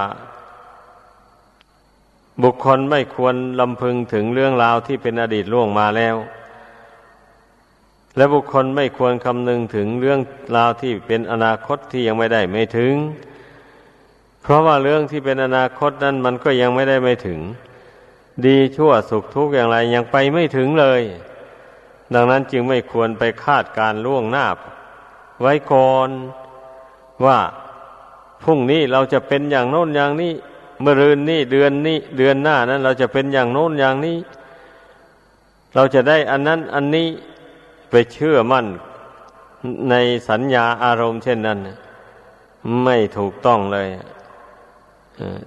[2.43, 6.15] บุคคลไม่ควรลำพึงถึงเรื่องราวที่เป็นอดีตล่วงมาแล้ว
[8.15, 10.19] และบุคคลไม่ควรคำนึงถึงเรื่อง
[10.55, 12.93] ราวที่เป็นอนาคตที่ยังไม่ได้ไม่ถึง
[14.41, 17.39] เพราะว่าเรื่องที่เป็นอนาคตนั้นมันก็ยังไม่ได้ไม่ถึง
[18.45, 21.01] ดีชั่วสุขทุกข์อย่างไรยังไปไม่ถึงเลย
[22.13, 24.47] ดังนั้นจึงไม่ควรไปคาดการล่วงหน้า
[25.41, 26.09] ไว้ก่อน
[27.25, 27.39] ว่า
[28.43, 30.33] พรุ่งนี้เราจะเป็นอย่างโน้นอย่างนี้
[30.81, 34.17] เมื่อรืนนี้เดือนนี้เดือนหน้านั้น เราจะเป็นอย่างโน้นอย่างนี้
[35.75, 37.07] เราจะได้อันนั้นอันนี้
[37.89, 38.65] ไปเชื่อมั่น
[39.89, 39.95] ใน
[40.29, 41.57] สัญญาอารมณ์เช่นนั้น
[42.83, 43.87] ไม่ถูกต้องเลย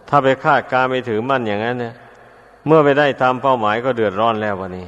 [0.08, 1.94] ถ้าไปคาดการไปถือมั่นอย่างนั้นเนี่ย
[2.66, 4.86] เมื่อไปได้ตามเป้าหมายก็เดือดร้อนแล้ววันนี้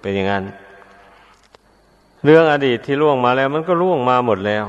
[0.00, 0.44] เป็นอย่างนั้น
[2.24, 4.64] เรื่องอดีตที่ล่วงมาแล้ว มันก็ล่วงมาหมดแล้ว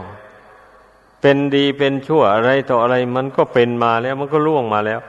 [1.22, 5.00] เป็นดีเป็นชั่วอะไรต่ออะไร มันก็เป็นมาแล้ว มันก็ล่วงมาแล้ว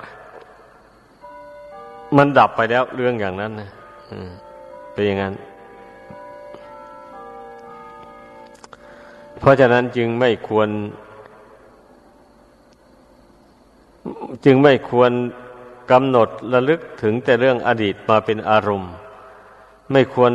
[2.16, 3.70] มันดับไปแล้วเรื่องอย่างนั้นนะ
[4.92, 5.34] เป็นอย่างนั้น
[9.38, 10.68] เพราะฉะนั้นจึงไม่ควร
[14.44, 15.12] จึงไม่ควร
[15.90, 18.92] กำหนดระลึกถึงแต่เรื่องอดีตมาเป็นอารมณ์
[19.92, 20.32] ไม่ควร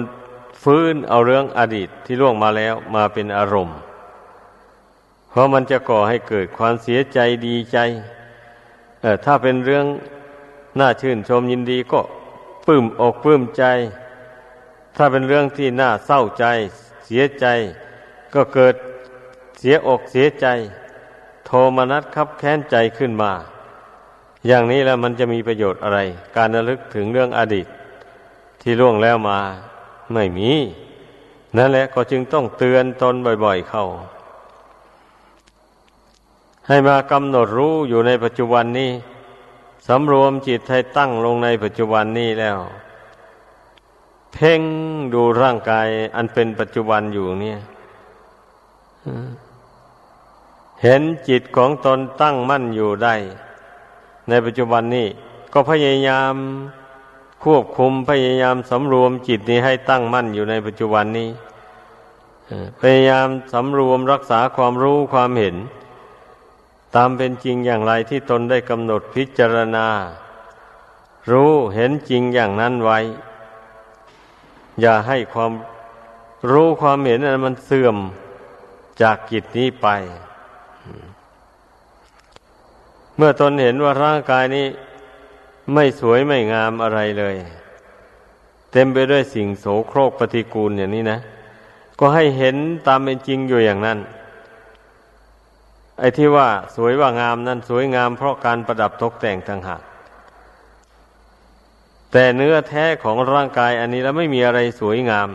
[0.64, 3.78] ฟื้นเอาเรื่องอดีตที่ล่วงมาแล้วมาเป็นอารมณ์
[5.34, 7.78] เพราะมันจะก่อให้เกิดความเสียใจดีใจ
[9.02, 9.86] เออถ้าเป็นเรื่อง
[10.80, 12.02] น่าชื่นชมยินดีก็
[12.66, 13.64] ปลื้มอกปลื้มใจ
[14.96, 16.46] ถ้าเป็นเรื่องที่น่าเศร้าใจ
[17.06, 17.46] เสียใจ
[18.34, 18.76] ก็เกิด
[19.60, 20.48] เสียอกเสียใจ
[21.46, 23.32] โทมนัสคับแค้นใจขึ้นมา
[24.48, 26.00] อย่างนี้แล้วมันจะมีประโยชน์อะไร
[26.36, 27.68] การระลึกถึงเรื่องอดีต
[28.62, 29.40] ที่ล่วงแล้วมา
[30.14, 30.52] ไม่มี
[31.58, 33.86] นั่นแหละก็จึงต้องเตือนตนบ่อย ๆ เข้า
[36.68, 38.92] ให้มากำหนดรู้อยู่ในปัจจุบันนี้
[39.88, 42.58] สำรวมจิตให้ตั้งลงในปัจจุบันนี้แล้ว
[44.34, 44.62] เพ่ง
[45.14, 47.60] ดูร่างกายอันเป็นปัจจุบันอยู่เนี่ย
[50.82, 53.16] เห็นจิตของตนตั้งมั่นอยู่ได้
[54.30, 55.08] ในปัจจุบันนี้
[55.54, 56.34] ก็พยายาม
[57.44, 61.30] ควบคุมพยายามสำรวมจิตนี้ให้ตั้งมั่นอยู่ในปัจจุบันนี้
[62.80, 65.56] พยายามสำรวมรักษาความรู้ความเห็น
[66.96, 69.88] ตามเป็นจริงอย่างไรที่ตนได้กำหนดพิจารณา
[71.32, 73.00] รู้เห็นจริงอย่างนั้นไว้
[74.82, 75.52] อย่าให้ความ
[76.52, 77.98] รู้ความเห็นนั้นมันเสื่อม
[79.02, 79.88] จากกิจนี้ไป
[83.18, 84.68] เมื่อตนเห็นว่าร่างกายนี้
[85.74, 87.36] ไม่สวยไม่งามอะไรเลย
[88.72, 91.20] เต็มไปด้วยสิ่งโสโครกปฏิกูลอย่างนี้นะ
[92.00, 92.56] ก็ให้เห็น
[92.88, 94.00] ตามเป็นจริงอยู่อย่างนั้น
[96.00, 99.82] ไอ้ที่ว่าสวยว่างามนั้นสวยงามเพราะการประดับตกแต่งต่างหาก
[102.12, 105.30] แต่เนื้อแท้ของร่างกายอันนี้แล้วไม่มีอะไรสวยงาม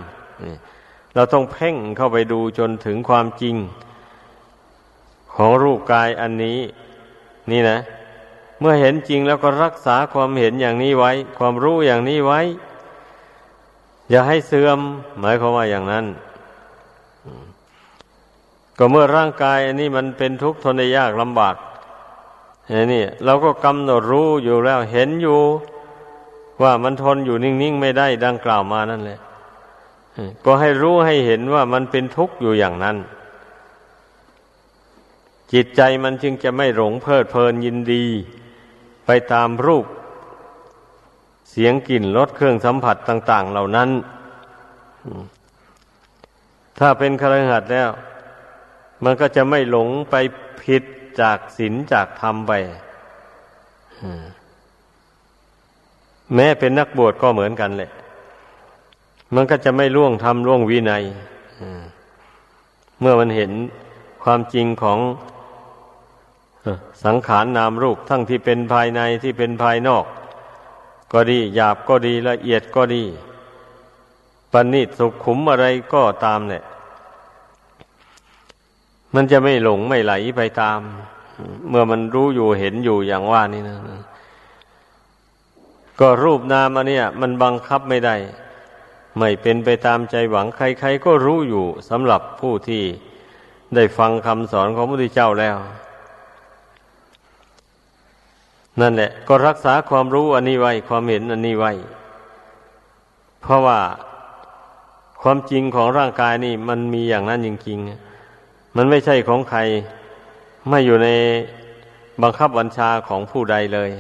[1.15, 3.57] เราต้องเพ่งเข้าไปดูจนถึงความจริง
[5.35, 6.59] ของรูปกายอันนี้
[7.51, 7.79] นี่นะ
[8.61, 12.41] เมื่อเห็นจริงแล้วก็รักษาความเห็นอย่างนี้ไว้ ความรู้อย่างนี้ไว้
[14.11, 14.79] อย่าให้เสื่อม
[15.21, 16.05] หมายความว่าอย่างนั้น
[18.79, 21.57] ก็เมื่อร่างกายอันนี้มันเป็นทุกข์ทนได้ยากลำบาก
[22.93, 25.41] นี่เราก็กำหนดรู้อยู่แล้วเห็นอยู่
[26.63, 29.19] ว่ามันทนอยู่นิ่งๆไม่ได้ดังกล่าวมานั่นแหละ
[30.45, 32.97] ก็ให้รู้ให้เห็นว่ามันเป็นทุกข์อยู่อย่างนั้น
[35.53, 38.05] จิตใจมันจึงจะไม่หลงเพลิดเพลินยินดี
[39.07, 39.87] ไปตามรูป
[41.51, 43.91] เสียงกลิ่นรสเครื่องสัมผัสต่าง ๆ เหล่านั้น
[46.79, 47.91] ถ้าเป็นคารหัดแล้ว
[49.05, 50.15] มันก็จะไม่หลงไป
[50.63, 50.83] ผิด
[51.21, 52.53] จากศีลจากธรรมไป
[56.35, 57.91] แม้เป็นนักบวชก็เหมือนกันแหละ
[59.35, 61.03] มันก็จะไม่ล่วงธรรมล่วงวินัย
[63.01, 63.53] เมื่อมันเห็น
[64.25, 64.99] ความจริงของ
[67.05, 70.05] สังขารนนามรูปทั้งที่เป็นภายในที่เป็นภายนอก
[71.13, 73.05] ก็ดีหยาบก็ดีละเอียดก็ดี
[74.53, 76.63] ปณิตสุขขุมอะไรก็ตามเนี่ย
[79.15, 80.81] มันจะไม่หลงไม่ไหลไปตาม
[81.69, 83.77] เมื่อมันรู้อยู่เห็นอยู่อย่างว่านี่นะ
[86.01, 88.17] ก็รูปนามอันเนี้ยมันบังคับไม่ได้
[89.19, 92.83] ไม่เป็นไปตามใจหวังใคร ๆ ก็รู้อยู่สำหรับผู้ที่
[93.75, 95.57] ได้ฟังคำสอนของพระพุทธเจ้าแล้ว
[98.81, 101.73] นั่นแหละ ก็รักษาความรู้อันนี้ไว้ความเห็นอันนี้ไว้
[103.43, 103.81] เพราะว่า
[105.23, 108.08] ความจริงของร่างกายนี่ มันมีอย่างนั้นจริงๆ
[108.77, 109.61] มันไม่ใช่ของใคร
[110.69, 111.09] ไม่อยู่ใน
[112.23, 113.91] บังคับบัญชาของผู้ใดเลย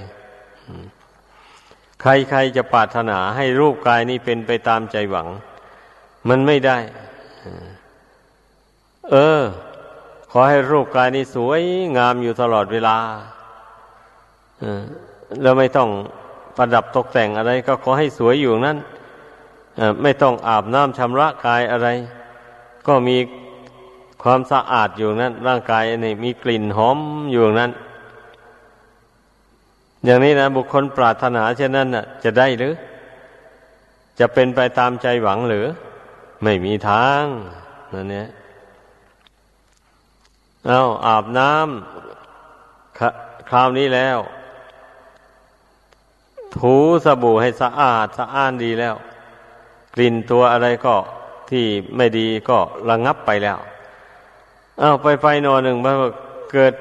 [2.02, 5.28] ใครๆจะปรารถนาให้รูปกายนี้เป็นไปตามใจหวัง
[6.28, 6.78] มันไม่ได้
[9.10, 9.40] เออ
[10.30, 11.60] ขอให้รูปกายนี้สวย
[11.96, 12.96] งามอยู่ตลอดเวลา
[15.42, 15.88] แล้วไม่ต้อง
[16.56, 18.78] ประดับตกแต่งอะไร ก็ขอให้สวยอยู่นั้น
[20.02, 21.88] ไม่ต้องอาบน้ำชำระกายอะไร
[22.86, 23.16] ก็มี
[24.22, 26.98] ความสะอาดอยู่นั้น ร่างกายนี่มีกลิ่นหอม
[27.32, 27.72] อยู่นั้น
[30.04, 32.74] อย่างนี้นะบุคคลปรารถนาเช่นนั้นน่ะจะได้หรือ
[34.18, 35.66] จะเป็นไปตามใจหวังหรือ
[36.42, 37.22] ไม่มีทาง
[37.94, 38.28] นั่นเนี่ย
[40.66, 44.18] เอาอาบน้ำคราวนี้แล้ว
[46.56, 48.94] ถูสบู่ให้สะอาดสะอ้านดีแล้ว
[49.94, 50.96] กลิ่นตัวอะไรก็
[51.50, 51.64] ที่
[51.96, 52.58] ไม่ดีก็
[52.88, 53.58] ระงับไปแล้ว
[54.80, 55.94] เอาไปไปนอนหนึ่งมัน
[56.52, 56.74] เกิด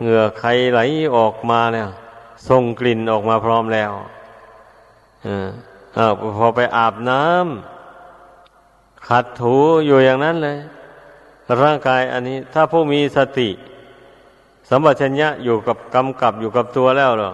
[0.00, 0.80] เหงื่อใครไหล
[1.16, 1.88] ออกมาแล้ว
[2.48, 3.92] ส่งกลิ่นออกมาพร้อมแล้ว
[5.96, 6.06] อา
[6.36, 9.56] พอไปอาบน้ำขัดถู
[9.86, 10.58] อยู่อย่างนั้นเลย
[11.62, 13.50] ร่างกายอันนี้ ถ้าผู้มีสติ
[14.68, 17.32] สัมปชัญญะอยู่กับกำกับอยู่กับตัวแล้วหรอ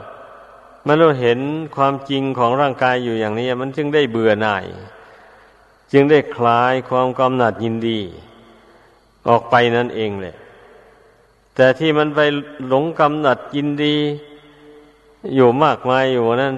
[0.86, 1.38] มันเราเห็น
[1.76, 4.64] ความจริงของร่างกายอยู่อย่างนี้ มันจึงได้เบื่อหน่าย
[5.92, 8.00] จึงได้คลายความกำหนัดยินดี
[9.28, 10.36] ออกไปนั่นเองแหละ
[11.54, 12.20] แต่ที่มันไป
[12.68, 13.96] หลงกำหนัดยินดี
[15.34, 16.54] อยู่มากมายอยู่นั้น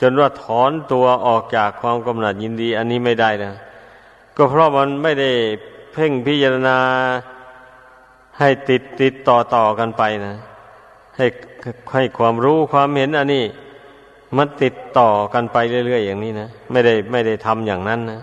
[0.00, 3.52] จนว่าถอนตัวออกจากความกำหนัดยินดี อันนี้ไม่ได้นะ
[4.36, 5.30] ก็เพราะมันไม่ได้
[5.92, 6.78] เพ่งพิจารณา
[8.38, 10.34] ให้ติดติดต่อต่อกันไปนะ
[11.16, 11.26] ให้
[11.94, 13.44] ให้ความรู้ความเห็นอันนี้
[14.36, 18.20] มันติดต่อกันไปเรื่อยๆอย่างนี้นะไม่ได้ไม่ได้ทำอย่างนั้นนะ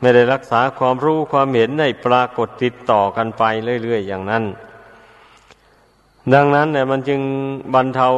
[0.00, 3.42] ไม่ได้รักษาความรู้ความเห็นในปรากฏติดต่อกันไป
[3.82, 4.44] เรื่อยๆอย่างนั้น
[6.34, 7.20] ดังนั้นเนี่ยมันจึง
[7.74, 8.08] บรรเทา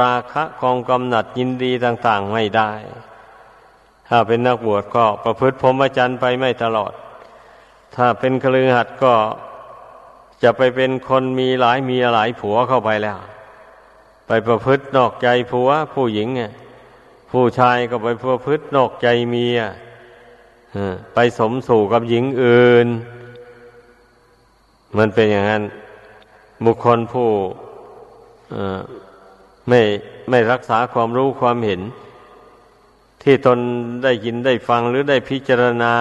[0.00, 2.70] ราคะความกำหนัดยินดีต่าง ๆ ไม่ได้
[4.08, 6.92] ถ้าเป็นนักบวชก็ประพฤติพรหมจรรย์ไปไม่ตลอด
[7.96, 9.14] ถ้าเป็นคลือหัดก็
[10.42, 13.18] จะไปเป็นคนมีหลายมีหลายผัวเข้าไปแล้ว
[14.26, 16.52] ไปประพฤตินอกใจผัวผู้หญิงเนี่ย
[17.30, 19.58] ผู้ชายก็ไปประพฤตินอกใจเมีย
[21.14, 22.86] ไปสมสู่กับหญิงอื่น
[24.98, 25.62] มันเป็นอย่างนั้น
[26.64, 27.28] บุคคลผู้
[29.68, 29.80] ไม่
[30.30, 31.80] ไม่รักษาความรู้ความเห็น
[33.22, 33.58] ที่ตน
[34.04, 35.92] ได้ยินได้ฟังหรือได้พิจารณา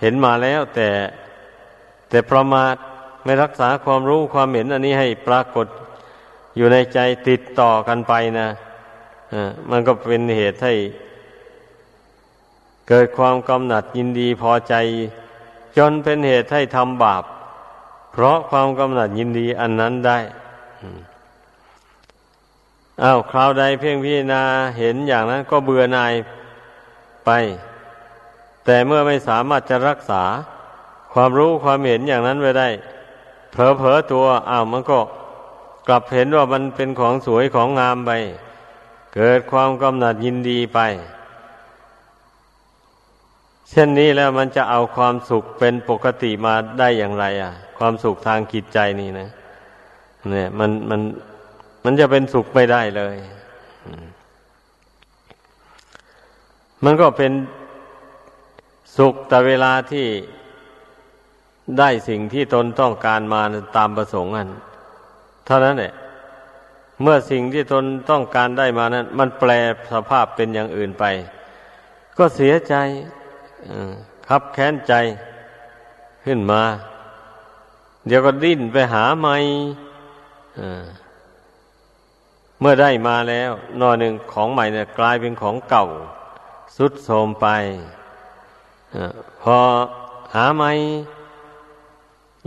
[0.00, 0.88] เห็นมาแล้ว แต่
[2.10, 2.74] แต่ประมาท
[3.24, 5.66] ไม่รักษาความรู้ความเห็น อันนี้ให้ปรากฏ
[6.56, 6.98] อยู่ในใจ
[7.28, 8.48] ติดต่อกันไปนะ
[9.70, 10.74] มันก็เป็นเหตุให้
[12.88, 14.74] เกิดความกำหนัดยินดีพอใจ
[15.76, 17.24] จนเป็นเหตุให้ทำบาป
[18.12, 20.18] เพราะความกำหนัดยินดีอันนั้นได้
[23.02, 24.42] อ้าวคราวใดเพียงพิจารณา
[24.78, 26.12] เห็นอย่างนั้นก็เบื่อหน่าย
[27.26, 27.30] ไป
[28.64, 30.22] แต่เมื่อไม่สามารถจะรักษา
[31.12, 32.68] ความรู้ความเห็นอย่างนั้นไว้ได้
[33.52, 34.98] เผลอๆตัวอ้าวมันก็
[35.88, 38.10] กลับเห็นว่ามันเป็นของสวยของงามไป
[39.14, 40.80] เกิดความกำหนัดยินดีไป
[43.70, 49.28] เช่นนี้แล้วมันจะเอาความสุขเป็นปกติมาได้อย่างไร อะ ความสุขทางจิตใจนี่นะ
[50.30, 51.00] เนี่ย มันมัน
[51.84, 53.16] มันจะเป็นสุขไม่ได้เลย
[56.84, 57.32] มันก็เป็น
[58.96, 60.06] สุขแต่เวลาที่
[61.78, 63.42] ได้สิ่งที่ตนต้องการมา
[63.76, 64.48] ตามประสงค์นั้น
[65.46, 65.92] เท่านั้นแหละ
[67.02, 69.50] เมื่อสิ่งที่ตนต้องการได้มานั้น มันแปล
[69.92, 71.04] สภาพเป็นอย่างอื่นไป
[72.18, 72.74] ก็เสียใจ
[74.28, 74.94] ขับแค้นใจ
[76.24, 76.62] ขึ้นมา
[78.06, 79.36] เดี๋ยวก็ดิ้นไปหาใหม่
[82.60, 83.50] เมื่อได้มาแล้ว
[83.80, 85.86] นอหนึ่งของใหม่เนี่ยกลายเป็นของเก่า
[86.76, 87.46] สุดโทมไป
[88.94, 88.96] อ
[89.42, 89.58] พอ
[90.34, 90.70] หาใหม่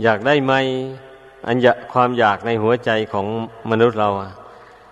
[0.02, 0.60] อยากได้ใหม่
[1.46, 3.26] อันยความอยากในหัวใจของ
[3.70, 4.08] มนุษย์เรา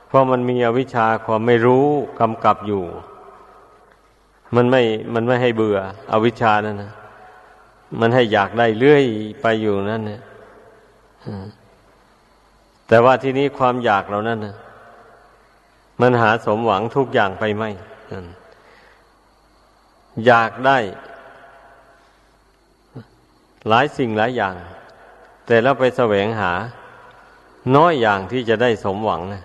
[0.09, 1.87] เพราะมันมีอวิชชาความไม่รู้
[2.21, 2.85] กำกับอยู่
[4.57, 4.83] มันไม่
[5.15, 5.79] มันไม่ให้เบื่อ
[6.13, 6.93] อวิชชานั่นนะ
[8.01, 9.05] มันให้อยากได้เรื่อย
[9.43, 10.23] ไปอยู่นั่นเนี่ย
[12.89, 14.57] แต่ว่าที่นี้ความอยากเรานั่นนะ
[16.01, 17.65] มันหาสมหวังทุกอย่างไปไหม
[20.27, 20.79] อยากได้
[23.69, 24.55] หลายสิ่งหลายอย่าง
[25.47, 26.53] แต่แล้วไปแสวงหา
[27.77, 29.43] น้อยอย่างที่จะได้สมหวังนะ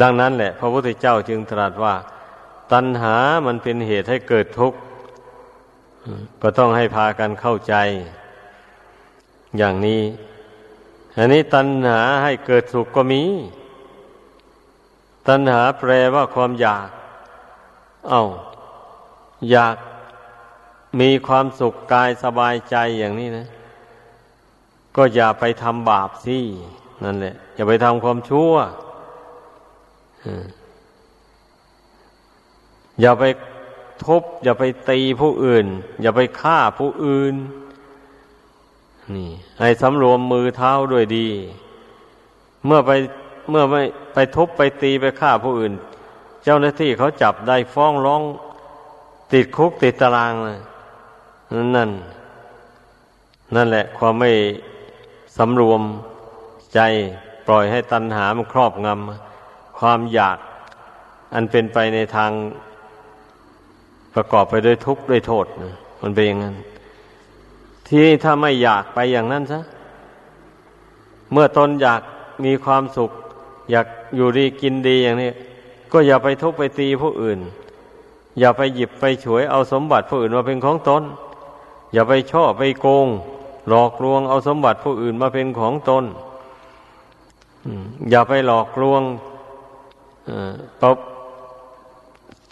[0.00, 1.94] ดังนั้นแหละ พระพุทธเจ้าจึงตรัสว่า
[2.72, 3.16] ตัณหา
[3.46, 4.78] มันเป็นเหตุให้เกิดทุกข์
[6.42, 7.74] ก็ต้องให้พากันเข้าใจ
[9.58, 10.02] อย่างนี้
[11.16, 13.22] อันนี้ตัณหาให้เกิดสุขก็มี
[15.28, 16.88] ตัณหาแปลว่าความอยาก
[18.08, 18.24] เอา้า
[19.50, 19.76] อยาก
[21.00, 23.46] มีความสุขกายสบายใจอย่างนี้นะ
[24.96, 26.38] ก็อย่าไปทำบาปสิ
[27.04, 28.52] นั่นแหละ อย่าไปทำความชั่ว
[33.00, 33.24] อย่าไป
[34.04, 35.66] ทุบ อย่าไปตีผู้อื่น
[36.02, 37.34] อย่าไปฆ่าผู้อื่น
[39.14, 39.30] นี่
[39.60, 41.28] ให้สำรวมมือเท้าด้วยดี
[42.66, 42.90] เมื่อไป
[43.50, 43.82] เมื่อไม่
[44.14, 45.72] ไปทุบไปตีไปฆ่าผู้อื่น
[46.44, 48.22] เจ้าหน้าที่เขาจับได้ฟ้องร้อง
[49.32, 50.58] ติดคุกติดตารางเลย
[51.76, 51.90] นั่น
[53.54, 54.32] นั่นแหละ ความไม่
[55.36, 55.82] สำรวม
[56.74, 56.80] ใจ
[57.46, 60.38] ปล่อยให้ตัณหามันครอบงำความอยาก
[61.34, 62.30] อันเป็นไปในทาง
[64.14, 66.54] ประกอบไปด้วยทุกข์ด้วยโทษนะมันเป็นอย่างนั้น
[67.88, 69.60] ที่ถ้าไม่อยากไปอย่างนั้นซะ
[71.32, 72.02] เมื่อตนอยาก
[72.44, 73.10] มีความสุข
[73.70, 73.86] อยาก
[74.16, 75.30] อยู่ดีกินดีอย่างนี้
[75.92, 77.38] ก็อย่าไปทุบไปตีผู้อื่น
[78.38, 81.02] อย่าไปหยิบไปฉวยเอาสมบัติผู้อื่นมาเป็นของตน
[81.92, 83.08] อย่าไปช่อไปโกง
[83.68, 86.04] หลอกลวงเอาสมบัติผู้อื่นมาเป็นของตน
[88.10, 89.02] อย่าไปหลอกลวง
[90.84, 90.98] ตบ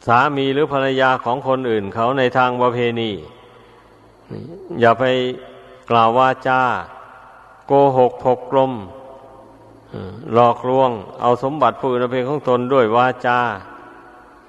[0.07, 3.11] สามีหรือภรรยาของคนอื่นเขาในทางประเพณี
[4.81, 5.05] อย่าไป
[5.91, 6.61] กล่าววาจา
[7.67, 8.73] โกหกผกกลม
[10.35, 10.91] หลอกลวง
[11.21, 13.39] เอาสมบัติผู้อื่นเป็นของตนด้วยวาจา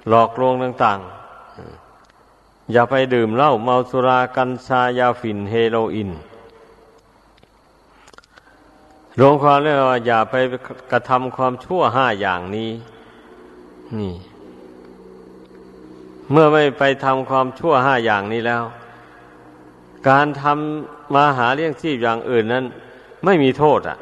[0.08, 1.00] หลอกลวงต่าง
[1.86, 6.10] ๆ อย่าไปดื่มเหล้าเมาสุรากัญชายาฝิ่นเฮโรอีน
[9.18, 10.34] รวมความเรียกว่าอย่าไป
[10.90, 12.70] กระทำความชั่วห้าอย่างนี้
[13.98, 14.12] นี่
[16.32, 18.64] เมื่อไม่ไปทำความชั่วห้าอย่างนี้แล้ว
[20.08, 22.64] การทำมาหาเลี้ยงชีพอย่างอื่นนั้น
[23.24, 23.98] ไม่มีโทษอะ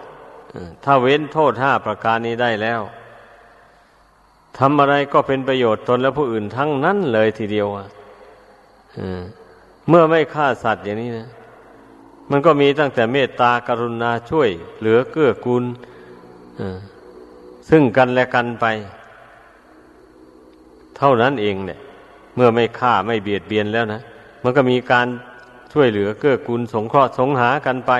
[0.84, 2.80] ถ้าเว้นโทษห้าประการนี้ได้แล้ว
[4.58, 7.86] ทำอะไรก็เป็นประโยชน์ตนและผู้อื่นทั้งนั้นเลยทีเดียวอะ
[9.88, 11.28] เมื่อไม่ฆ่าสัตว์อย่างนี้นะ
[12.30, 15.64] มันก็มีตั้งแต่เมตตากรุณาช่วย เหลือเกื้อกูล
[17.68, 18.66] ซึ่งกันและกันไป
[20.96, 21.80] เท่านั้นเองเนี่ย
[22.38, 24.00] เมื่อไม่ฆ่าไม่เบียดเบียนแล้วนะ
[24.42, 25.06] มันก็มีการ
[25.72, 27.92] ช่วยเหลือเกื้อกูลสงเคราะห์สงหากันไป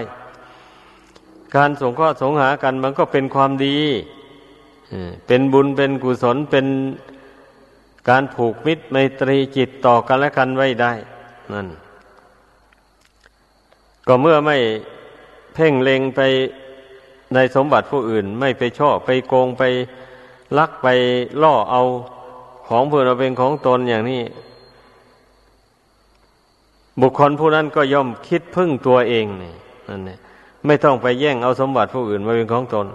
[1.56, 3.78] การสงเคราะห์สงหากันมันก็เป็นความดี
[5.26, 6.66] เป็นบุญเป็นกุศลเป็น
[8.08, 10.92] การผูกมิตรไมตรีจิตต่อกันและกันไว้ได้
[11.52, 11.66] นั่น
[14.06, 14.56] ก็เมื่อไม่
[15.54, 16.20] เพ่งเล็งไป
[17.34, 19.62] ในสมบัติผู้อื่น ไม่ไปช่อไปโกงไป
[20.58, 20.88] ลักไป
[21.42, 21.82] ล่อเอา
[22.68, 24.22] ของเพื่อนเราเป็นของตนอย่างนี้
[27.00, 29.54] บุคคลผู้นั้นก็ย่อมคิดพึ่งตัวเองนี่
[29.88, 30.18] นั่นเนี่ย
[30.66, 32.86] ไม่ต้องไปแย่งเอาสมบัติผู้อื่นมาเป็นของตน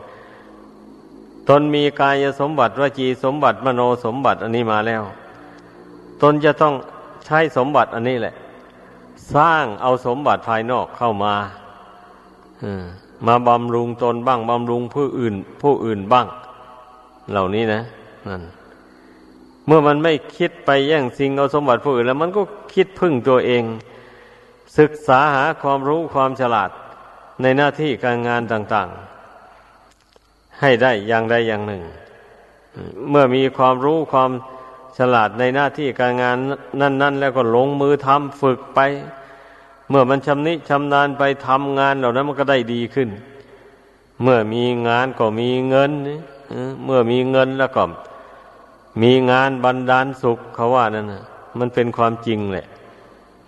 [1.50, 5.04] ตนมีกายสมบัติวจีสมบัติมโนสมบัติอันนี้มาแล้ว
[6.22, 6.74] ตนจะต้อง
[7.26, 8.36] ใช้สมบัติอันนี้แหละ
[9.36, 11.36] สร้างเอาสมบัติภายนอกเข้ามา
[13.28, 16.28] มาบำรุงตนบ้างบำรุงผู้อื่น ผู้อื่นบ้าง
[17.32, 17.82] เหล่านี้นะ
[18.28, 18.42] นั่น
[19.66, 22.42] เมื่อมันไม่คิดไปแย่งสิ่งเอาสมบัติผู้อื่นแล้ว มันก็
[22.74, 23.64] คิดพึ่งตัวเอง
[24.78, 26.70] ศึกษาหาความรู้ความฉลาด
[27.42, 28.90] ในหน้าที่การงานต่าง
[29.76, 31.84] ๆ ให้ได้อย่างใดอย่างหนึ่ง
[33.10, 34.32] เมื่อมีความรู้ความ
[34.98, 36.38] ฉลาดในหน้าที่การงาน
[36.82, 38.80] นั่น ๆ แล้วก็ลงมือทำฝึกไป
[39.90, 43.10] เมื่อมันชำนิชำนาญไปทำงานเหล่านั้นมันก็ได้ดีขึ้น
[44.22, 45.92] เมื่อมีงานก็มีเงิน
[46.86, 47.84] เมื่อมีเงินแล้วก็
[49.02, 51.24] มีงานบันดาลสุขเขาว่านั่นนะ
[51.60, 52.68] มันเป็นความจริงแหละ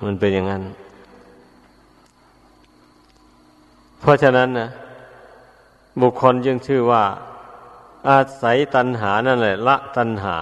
[0.04, 0.64] มันเป็นอย่างนั้น
[4.00, 4.70] เพราะฉะนั้นนะ
[6.02, 7.04] บุคคลจึงชื่อว่า
[8.10, 10.38] อาศัยตัณหานั่นแหละ ละตัณหา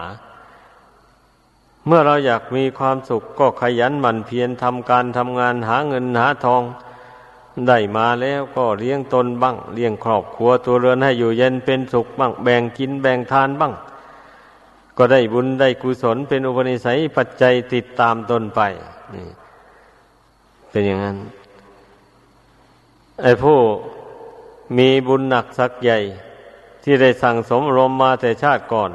[1.88, 6.64] เมื่อเราอยากมีความสุขก็ขยันหมั่นเพียรทำการทำงานหาเงินหาทอง
[7.68, 13.74] ได้มาแล้วก็เลี้ยงตนบ้าง เลี้ยงครอบครัวตัวเรือนให้อยู่เย็นเป็นสุขบ้าง แบ่งกินแบ่งทานบ้าง
[14.98, 18.62] ก็ได้บุญได้กุศลเป็นอุปนิสัยปัจจัยติดตามตนไป
[19.14, 19.28] นี่
[20.70, 21.18] เป็นอย่างนั้น
[23.22, 23.58] ไอ้ผู้
[24.78, 26.00] มีบุญหนักสักใหญ่
[26.84, 28.92] ที่ได้สั่งสมรมมาแต่ชาติก่อน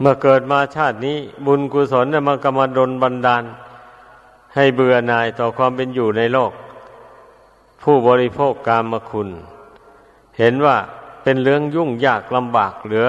[0.00, 3.44] เมื่อเกิดมาชาตินี้ บุญกุศลมันก็มาดนบันดาล
[4.54, 6.52] ให้เบื่อหน่ายต่อความเป็นอยู่ในโลก
[7.82, 9.28] ผู้บริโภคกามคุณ
[10.38, 10.76] เห็นว่า
[11.22, 13.08] เป็นเรื่องยุ่งยากลำบากเหลือ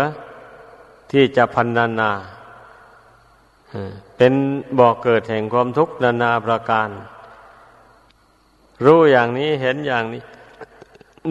[1.12, 2.12] ที่จะพันนานา
[4.18, 4.34] เป็น
[4.80, 6.89] บ่อกเกิดแห่งความทุกข์นานาประการ
[8.86, 10.22] รู้อย่างนี้เห็นอย่างนี้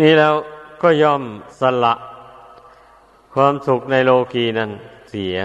[0.01, 0.35] นี่แล้ว
[0.83, 1.23] ก็ยอม
[1.61, 1.95] สละ
[3.35, 4.71] ความสุขในโลกีนั้น
[5.11, 5.39] เสีย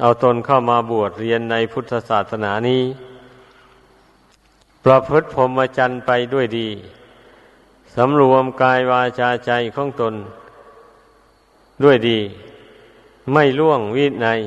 [0.00, 2.82] เอาตนเข้ามาบวชเรียนในพุทธศาสนานี้
[4.84, 6.68] ประพฤติพรหมจรรย์ไปด้วยดี
[7.94, 10.14] สำรวมกายวาจาใจของตน
[11.84, 12.18] ด้วยดี
[13.32, 14.40] ไม่ล่วงวินัย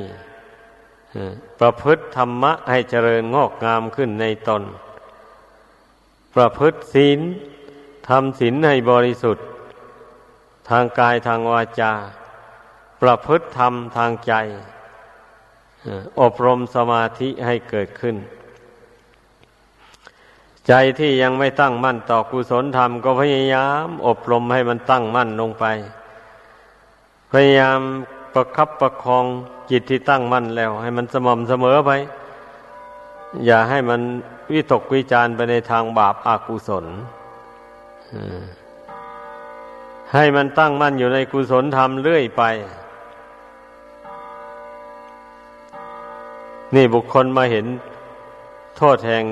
[1.60, 4.62] ประพฤติธรรมะให้เจริญงอกงามขึ้นในตน
[6.34, 7.20] ประพฤติศีล
[8.08, 9.46] ทำศีลให้บริสุทธิ์
[10.68, 11.92] ทางกายทางวาจา
[13.02, 14.34] ประพฤติธรรมทางใจ
[16.20, 18.16] อบรมสมาธิให้เกิดขึ้น
[20.68, 25.64] ใจที่ยังไม่ตั้งมั่นต่อกุศลธรรมก็พยายาม อบรมให้มันตั้งมั่นลงไป
[27.32, 27.80] พยายาม
[28.34, 29.24] ประคับประคอง
[29.70, 31.90] จิตที่ตั้งมั่นแล้ว ให้มันสม่ำเสมอไป
[33.46, 34.00] อย่าให้มัน
[34.52, 36.86] วิตกวิจารไปในทางบาปอากุศล
[40.14, 42.42] ให้มันตั้งมั่นอยู่ในกุศลธรรมเรื่อยไป
[46.74, 47.66] นี่บุคคลมาเห็น
[48.76, 49.24] โทษแห่ง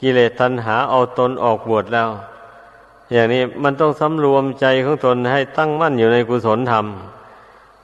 [0.00, 2.08] กิเลสตัณหาเอาตนออกบวชแล้ว
[3.12, 6.86] อย่างนี้มันต้องสำรวมใจของตนให้ตั้งมั่นอยู่ในกุศลธรรม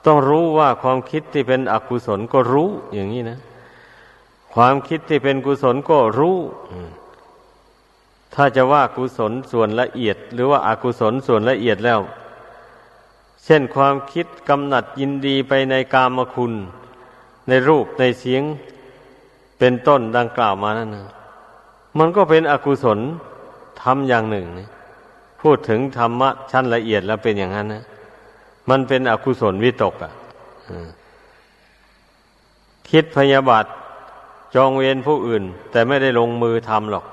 [0.06, 3.38] ต้องรู้ว่าความคิดที่เป็นอกุศลก็รู้อย่างนี้นะ
[4.54, 6.36] ความคิดที่เป็นกุศลก็รู้
[8.34, 12.00] ถ้าจะว่ากุศลส่วนละเอียด หรือว่าอากุศลส่วนละเอียดแล้ว
[13.44, 16.52] เช่นความคิดกำหนัดยินดีไปในกามคุณ
[17.48, 18.42] ในรูปในเสียง
[19.58, 21.06] เป็นต้นดังกล่าวมานั่นนะ
[21.98, 22.98] มันก็เป็นอกุศล
[23.82, 24.66] ทำอย่างหนึ่งนี่
[25.40, 27.84] พูดถึงธรรมะชั้นละเอียดแล้วเป็นอย่างนั้นนะ
[28.70, 30.12] มันเป็นอกุศลวิตกอะ่ะ
[32.90, 33.64] คิดพยาบาท
[34.54, 37.04] จองเวรผู้อื่น แต่ไม่ได้ลงมือทำหรอก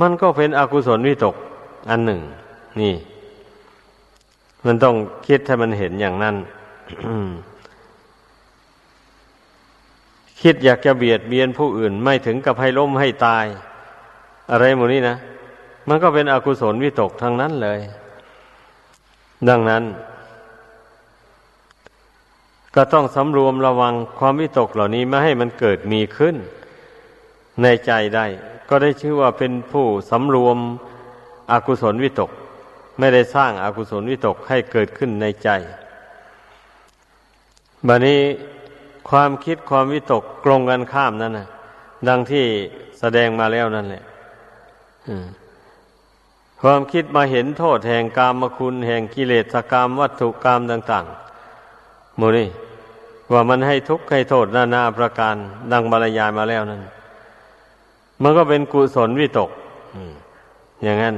[0.00, 1.34] มันก็เป็นอกุศลวิตก
[1.90, 2.20] อันหนึ่ง
[2.80, 2.94] นี่
[4.66, 4.94] มันต้อง
[5.28, 6.36] คิดให้มันเห็นอย่างนั้น
[10.42, 13.44] คิดอยากจะเบียดเบียนผู้อื่น ไม่ถึงกับให้ล้มให้ตาย
[14.50, 15.16] อะไรหมดนี้นะ
[15.88, 17.80] มันก็เป็นอกุศลวิตกทั้งนั้นเลย
[19.48, 19.82] ดังนั้น
[22.74, 26.36] ก็ต้องสำรวมระวังความวิตกเหล่านี้ไม่ให้มันเกิดมีขึ้น
[27.62, 28.26] ในใจได้
[28.68, 30.58] ก็ได้ชื่อว่าเป็นผู้สำรวม
[31.50, 32.30] อกุศลวิตก
[32.98, 35.48] ไม่ได้สร้างอากุศลวิตกให้เกิดขึ้นในใจ
[37.86, 38.20] บัดนี้
[39.10, 41.48] ความคิดความวิตกกลงกันข้ามนั่นนะ
[42.08, 42.44] ดังที่
[43.00, 44.02] แสดงมาแล้วนั่นแหละ
[46.62, 51.29] ความคิดมาเห็นโทษแห่งกามคุณแห่งกิเลสกรรมวัตถุกรรมต่าง ๆ
[52.20, 52.48] มูนี่
[53.32, 55.36] ว่ามันให้ทุกข์ให้โทษนานาประการ
[55.72, 56.80] ดังบรรยายมาแล้วนั่น
[58.22, 59.50] มันก็เป็นกุศลวิตก
[60.82, 61.16] อย่างนั้น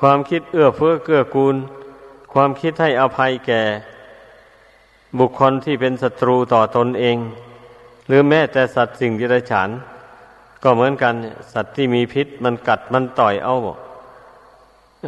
[0.00, 1.56] ความคิดเอื้อเฟื้อเกื้อกูล
[2.32, 3.62] ความคิดให้อภัยแก่
[5.18, 7.16] บุคคลที่เป็นศัตรูต่อตนเอง
[8.06, 9.70] หรือแม้แต่สัตว์สิ่งที่ไรฉาน
[10.62, 11.14] ก็เหมือนกัน
[11.52, 13.78] สัตว์ที่มีพิษมันกัดมันต่อยเอาบอก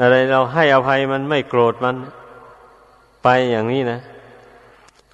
[0.01, 1.97] อะไรเราให้อภัยมันไม่โกรธมัน
[3.23, 4.01] ไปอย่างนี้นะ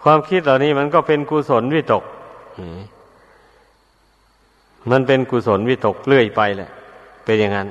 [0.05, 2.05] ความคิดเหล่านี้มันก็เป็นกุศลวิตก
[4.91, 6.71] มันเป็นกุศลวิตกเลื่อยไปแหละ
[7.25, 7.69] เป็นอย่างนั้น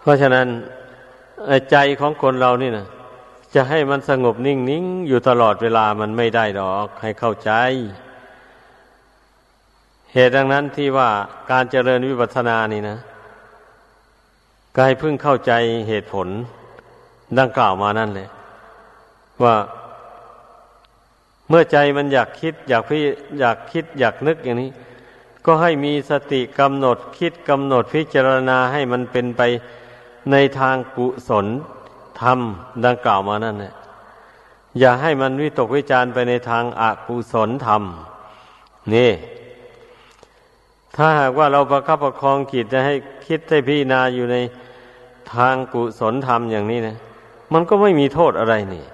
[0.00, 0.46] เพราะฉะนั้น
[1.70, 2.86] ใจของคนเรานี่นะ
[3.54, 7.50] จะให้มันสงบนิ่งนิ่งอยู่ตลอดเวลามันไม่ได้ดอก ให้เข้าใจ
[10.12, 11.08] เหตุดังนั้นที่ว่า
[11.50, 12.98] การเจริญวิปัสสนานี่นะ
[14.78, 15.52] กายพึ่งเข้าใจ
[15.88, 16.28] เหตุผล
[17.38, 18.28] ดังกล่าวมานั่นเลย
[19.42, 19.54] ว่า
[21.52, 22.98] เมื่อใจมันอยากคิดอยากพิ
[23.38, 24.70] อยากคิดอยากนึกอย่างนี้
[25.44, 29.42] ก็ให้มีสติกำหนดคิดกำหนดพิจารณาให้มันเป็นไป
[30.30, 31.46] ในทางกุศล
[32.20, 32.38] ธรรม
[32.84, 33.74] ดังกล่าวมานั่นแหละ
[34.78, 37.82] อย่าให้มันวิตกวิจารไปในทางอากุศลธรรม
[38.94, 39.10] นี่
[40.96, 42.94] ถ้าหากว่าเราประคับประคองจิตจะให้
[43.26, 44.36] คิดให้พิจารณาอยู่ใน
[45.34, 46.96] ทางกุศลธรรมอย่างนี้นะ
[47.52, 48.84] มันก็ไม่มีโทษอะไรนี่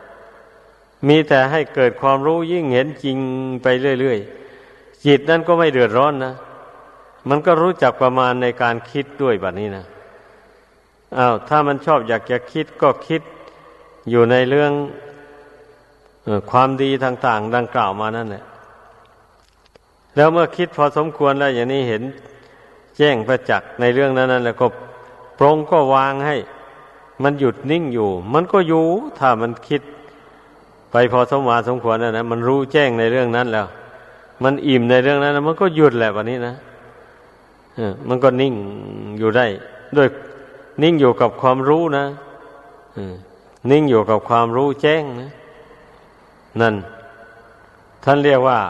[1.07, 3.19] มีแต่ให้เกิดความรู้ยิ่งเห็นจริง
[3.63, 3.67] ไป
[4.01, 6.35] เรื่อยๆ จิตนั่นก็ไม่เดือดร้อนนะ
[7.29, 9.85] มันก็รู้จักประมาณในการคิดด้วยแบบนี้นะ
[11.17, 13.23] อา้าวถ้ามันชอบอยากจะคิดก็คิด
[14.11, 14.73] อยู่ในเรื่อง
[16.51, 18.45] ความดีต่างๆ ดังกล่าวมานั่นแหละ
[20.17, 22.03] แล้วเมื่อคิดพอสมควรแล้วอย่างนี้เห็น
[22.97, 24.67] แจ้งประจักษ์ในเรื่องนั้นนั่นแล้วก็
[25.39, 26.37] ปรงก็วางให้
[27.23, 28.85] มันหยุดนิ่งอยู่ มันก็อยู่
[29.19, 29.83] ถ้ามันคิด
[30.91, 33.67] ไปพอสมวาสมควรแล้วนะมันรู้แจ้งในเรื่องนั้นแล้ว
[34.43, 36.55] มันอิ่มในเรื่องนั้นมันก็หยุดแหละวันนี้นะ
[38.09, 38.55] มันก็นิ่ง
[39.19, 39.47] อยู่ได้
[39.97, 40.09] ด้วย
[40.83, 42.05] นิ่งอยู่กับความรู้นะ
[43.71, 45.31] นิ่งอยู่กับความรู้แจ้งนะ
[46.61, 46.75] นั่น
[48.05, 48.61] ท่านเรียกว่า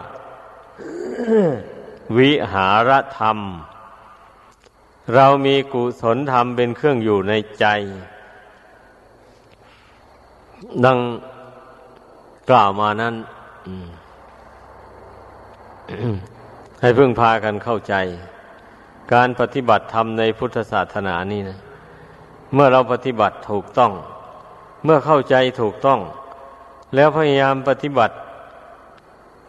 [2.16, 3.38] วิหารธรรม
[5.14, 7.66] เรามีกุศลธรรมเป็นเครื่องอยู่ในใจ
[10.84, 10.98] ดัง
[12.50, 13.14] กล่าวมานั้น
[16.80, 17.94] ให้พึ่งพากันเข้าใจ
[19.12, 21.58] การปฏิบัติธรรมในพุทธศาสนานี่นะ
[22.54, 23.92] เมื่อเราปฏิบัติถูกต้อง
[24.84, 26.00] เมื่อเข้าใจถูกต้อง
[26.94, 28.14] แล้วพยายามปฏิบัติ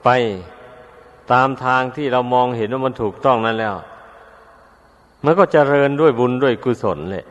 [0.03, 0.09] ไป
[1.31, 3.75] ตามทางที่เรามองเห็นว่ามันถูกต้องนั้นแล้ว
[5.25, 7.25] มันก็เจริญด้วยบุญด้วยกุศลเลย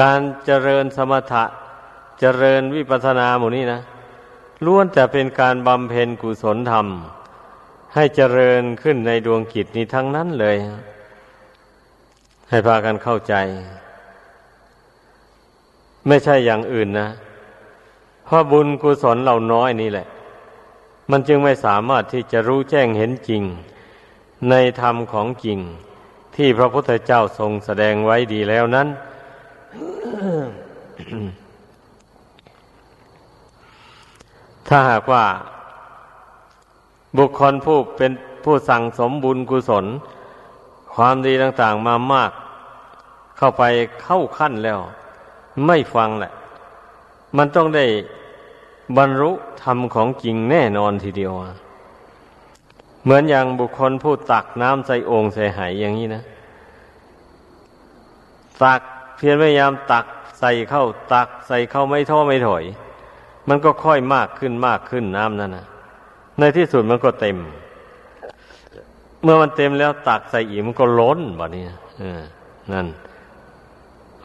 [0.00, 1.44] การเจริญสมถะ
[2.20, 3.80] เจริญวิปัสสนาหมู่นี้นะ
[4.64, 6.86] ล้วนจะเป็นการบำเพ็ญกุศลธรรม
[7.94, 10.56] ให้เจริญขึ้นในดวงกิจนี้ทั้งนั้นเลย
[12.48, 13.34] ให้พากันเข้าใจ
[16.06, 17.08] ไม่ใช่อย่างอื่นนะ
[18.24, 20.06] เพราะบุญกุศลเราน้อยนี่แหละ
[21.10, 23.42] มันจึงไม่สามารถที่จะรู้แจ้งเห็นจริง
[24.50, 25.58] ในธรรมของจริง
[26.36, 28.88] ที่พระพุทธเจ้าทรงแสดงไว้ดีแล้วนั้น
[34.68, 35.24] ถ้าหากว่า
[37.18, 38.12] บุคคลผู้เป็น
[38.44, 39.86] ผู้สั่งสมบุญกุศล
[40.94, 42.32] ความดีต่าง ๆ มามาก
[43.36, 43.62] เข้าไป
[44.02, 44.80] เข้าขั้นแล้ว
[45.66, 46.32] ไม่ฟังแหละ
[47.36, 47.84] มันต้องได้
[48.96, 49.30] บรรลุ
[49.62, 51.32] ธรรมของจริงแน่นอนทีเดียว
[53.02, 56.22] เหมือนอย่างบุคคลผู้ตักน้ำใส่โอ่งใส่ไหอย่างนี้นะ
[58.64, 58.80] ตัก
[59.16, 60.06] เพียรพยายามตัก
[60.38, 62.64] ใส่เข้าตักใส่เข้าไม่ท้อไม่ถอย
[63.48, 65.66] มันก็ค่อยมากขึ้นมากขึ้นน้ำนั่นนะ
[66.38, 67.36] ในที่สุดมันก็เต็ม
[69.22, 71.64] เมื่อมันเต็มแล้วตักใส่อีกมันก็ล้นแบบนี้
[72.72, 72.86] นั่น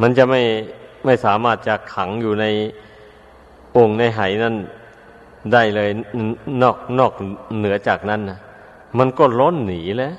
[0.02, 0.42] มันจะไม่
[1.06, 2.46] ไม่สามารถจะขังอยู่ใน
[3.78, 4.56] องค์ในไหนั้น
[5.54, 5.90] ได้เลย
[6.62, 7.12] นอกนอก
[7.58, 8.40] เหนือจากนั้นนะ
[8.98, 10.14] มันก็ล้นหนีแล้ว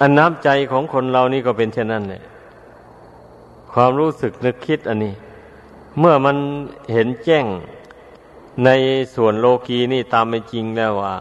[0.00, 2.22] อันน้ำใจของคนเรานี่ก็เป็นเช่นนั้นเลย
[3.72, 5.14] ความรู้สึกนึกคิดอันนี้
[5.98, 6.36] เมื่อมัน
[6.92, 7.46] เห็นแจ้ง
[8.64, 8.70] ใน
[9.14, 11.14] ส่วนโลกีนี่ตามเป็นจริงแล้วว่า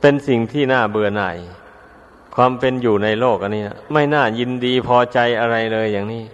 [0.00, 1.36] เป็นสิ่งที่น่าเบื่อหน่าย
[2.34, 6.24] ความเป็นอยู่ในโลกอันนี้ไม่น่ายินดีพอใจอะไรเลยอย่างนี้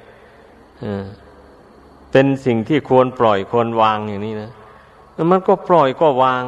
[2.12, 4.50] เป็นสิ่งที่ควรปล่อยควรวางอย่างนี้นะ
[5.30, 6.42] มันก็ปล่อยก็วาง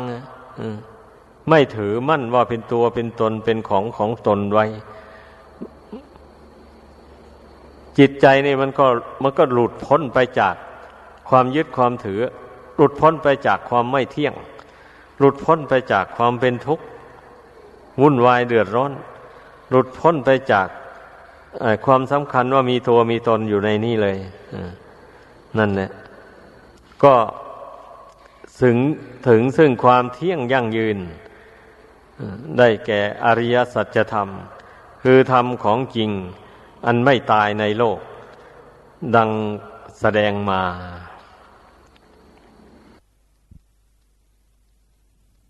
[1.49, 4.67] ไม่ถือมั่นว่าเป็นตัวเป็นตนเป็นของของตนไว้
[7.99, 8.87] จิตใจนี่มันก็
[9.23, 10.55] มันก็หลุดพ้นไปจาก
[11.29, 12.21] ความยึดความถือ
[12.77, 14.35] หลุดพ้นไปจากความไม่เที่ยง
[15.19, 16.85] หลุดพ้นไปจากความเป็นทุกข์
[18.01, 18.93] วุ่นวายเดือดร้อน
[19.71, 20.69] หลุดพ้นไปจาก
[21.87, 24.17] ความสำคัญว่ามีตัวมีตนอยู่ในนี่เลย
[25.59, 25.91] นั่นแหละ
[27.05, 27.15] ก็
[28.63, 28.77] ถึง
[29.29, 30.99] ถึงซึ่งความเที่ยงยั่งยืน
[32.59, 34.29] ได้แก่อริยสัจธรรม
[35.03, 36.11] คือธรรมของจริง
[36.87, 37.99] อันไม่ตายในโลก
[39.17, 39.31] ดัง
[40.01, 40.63] แสดงมา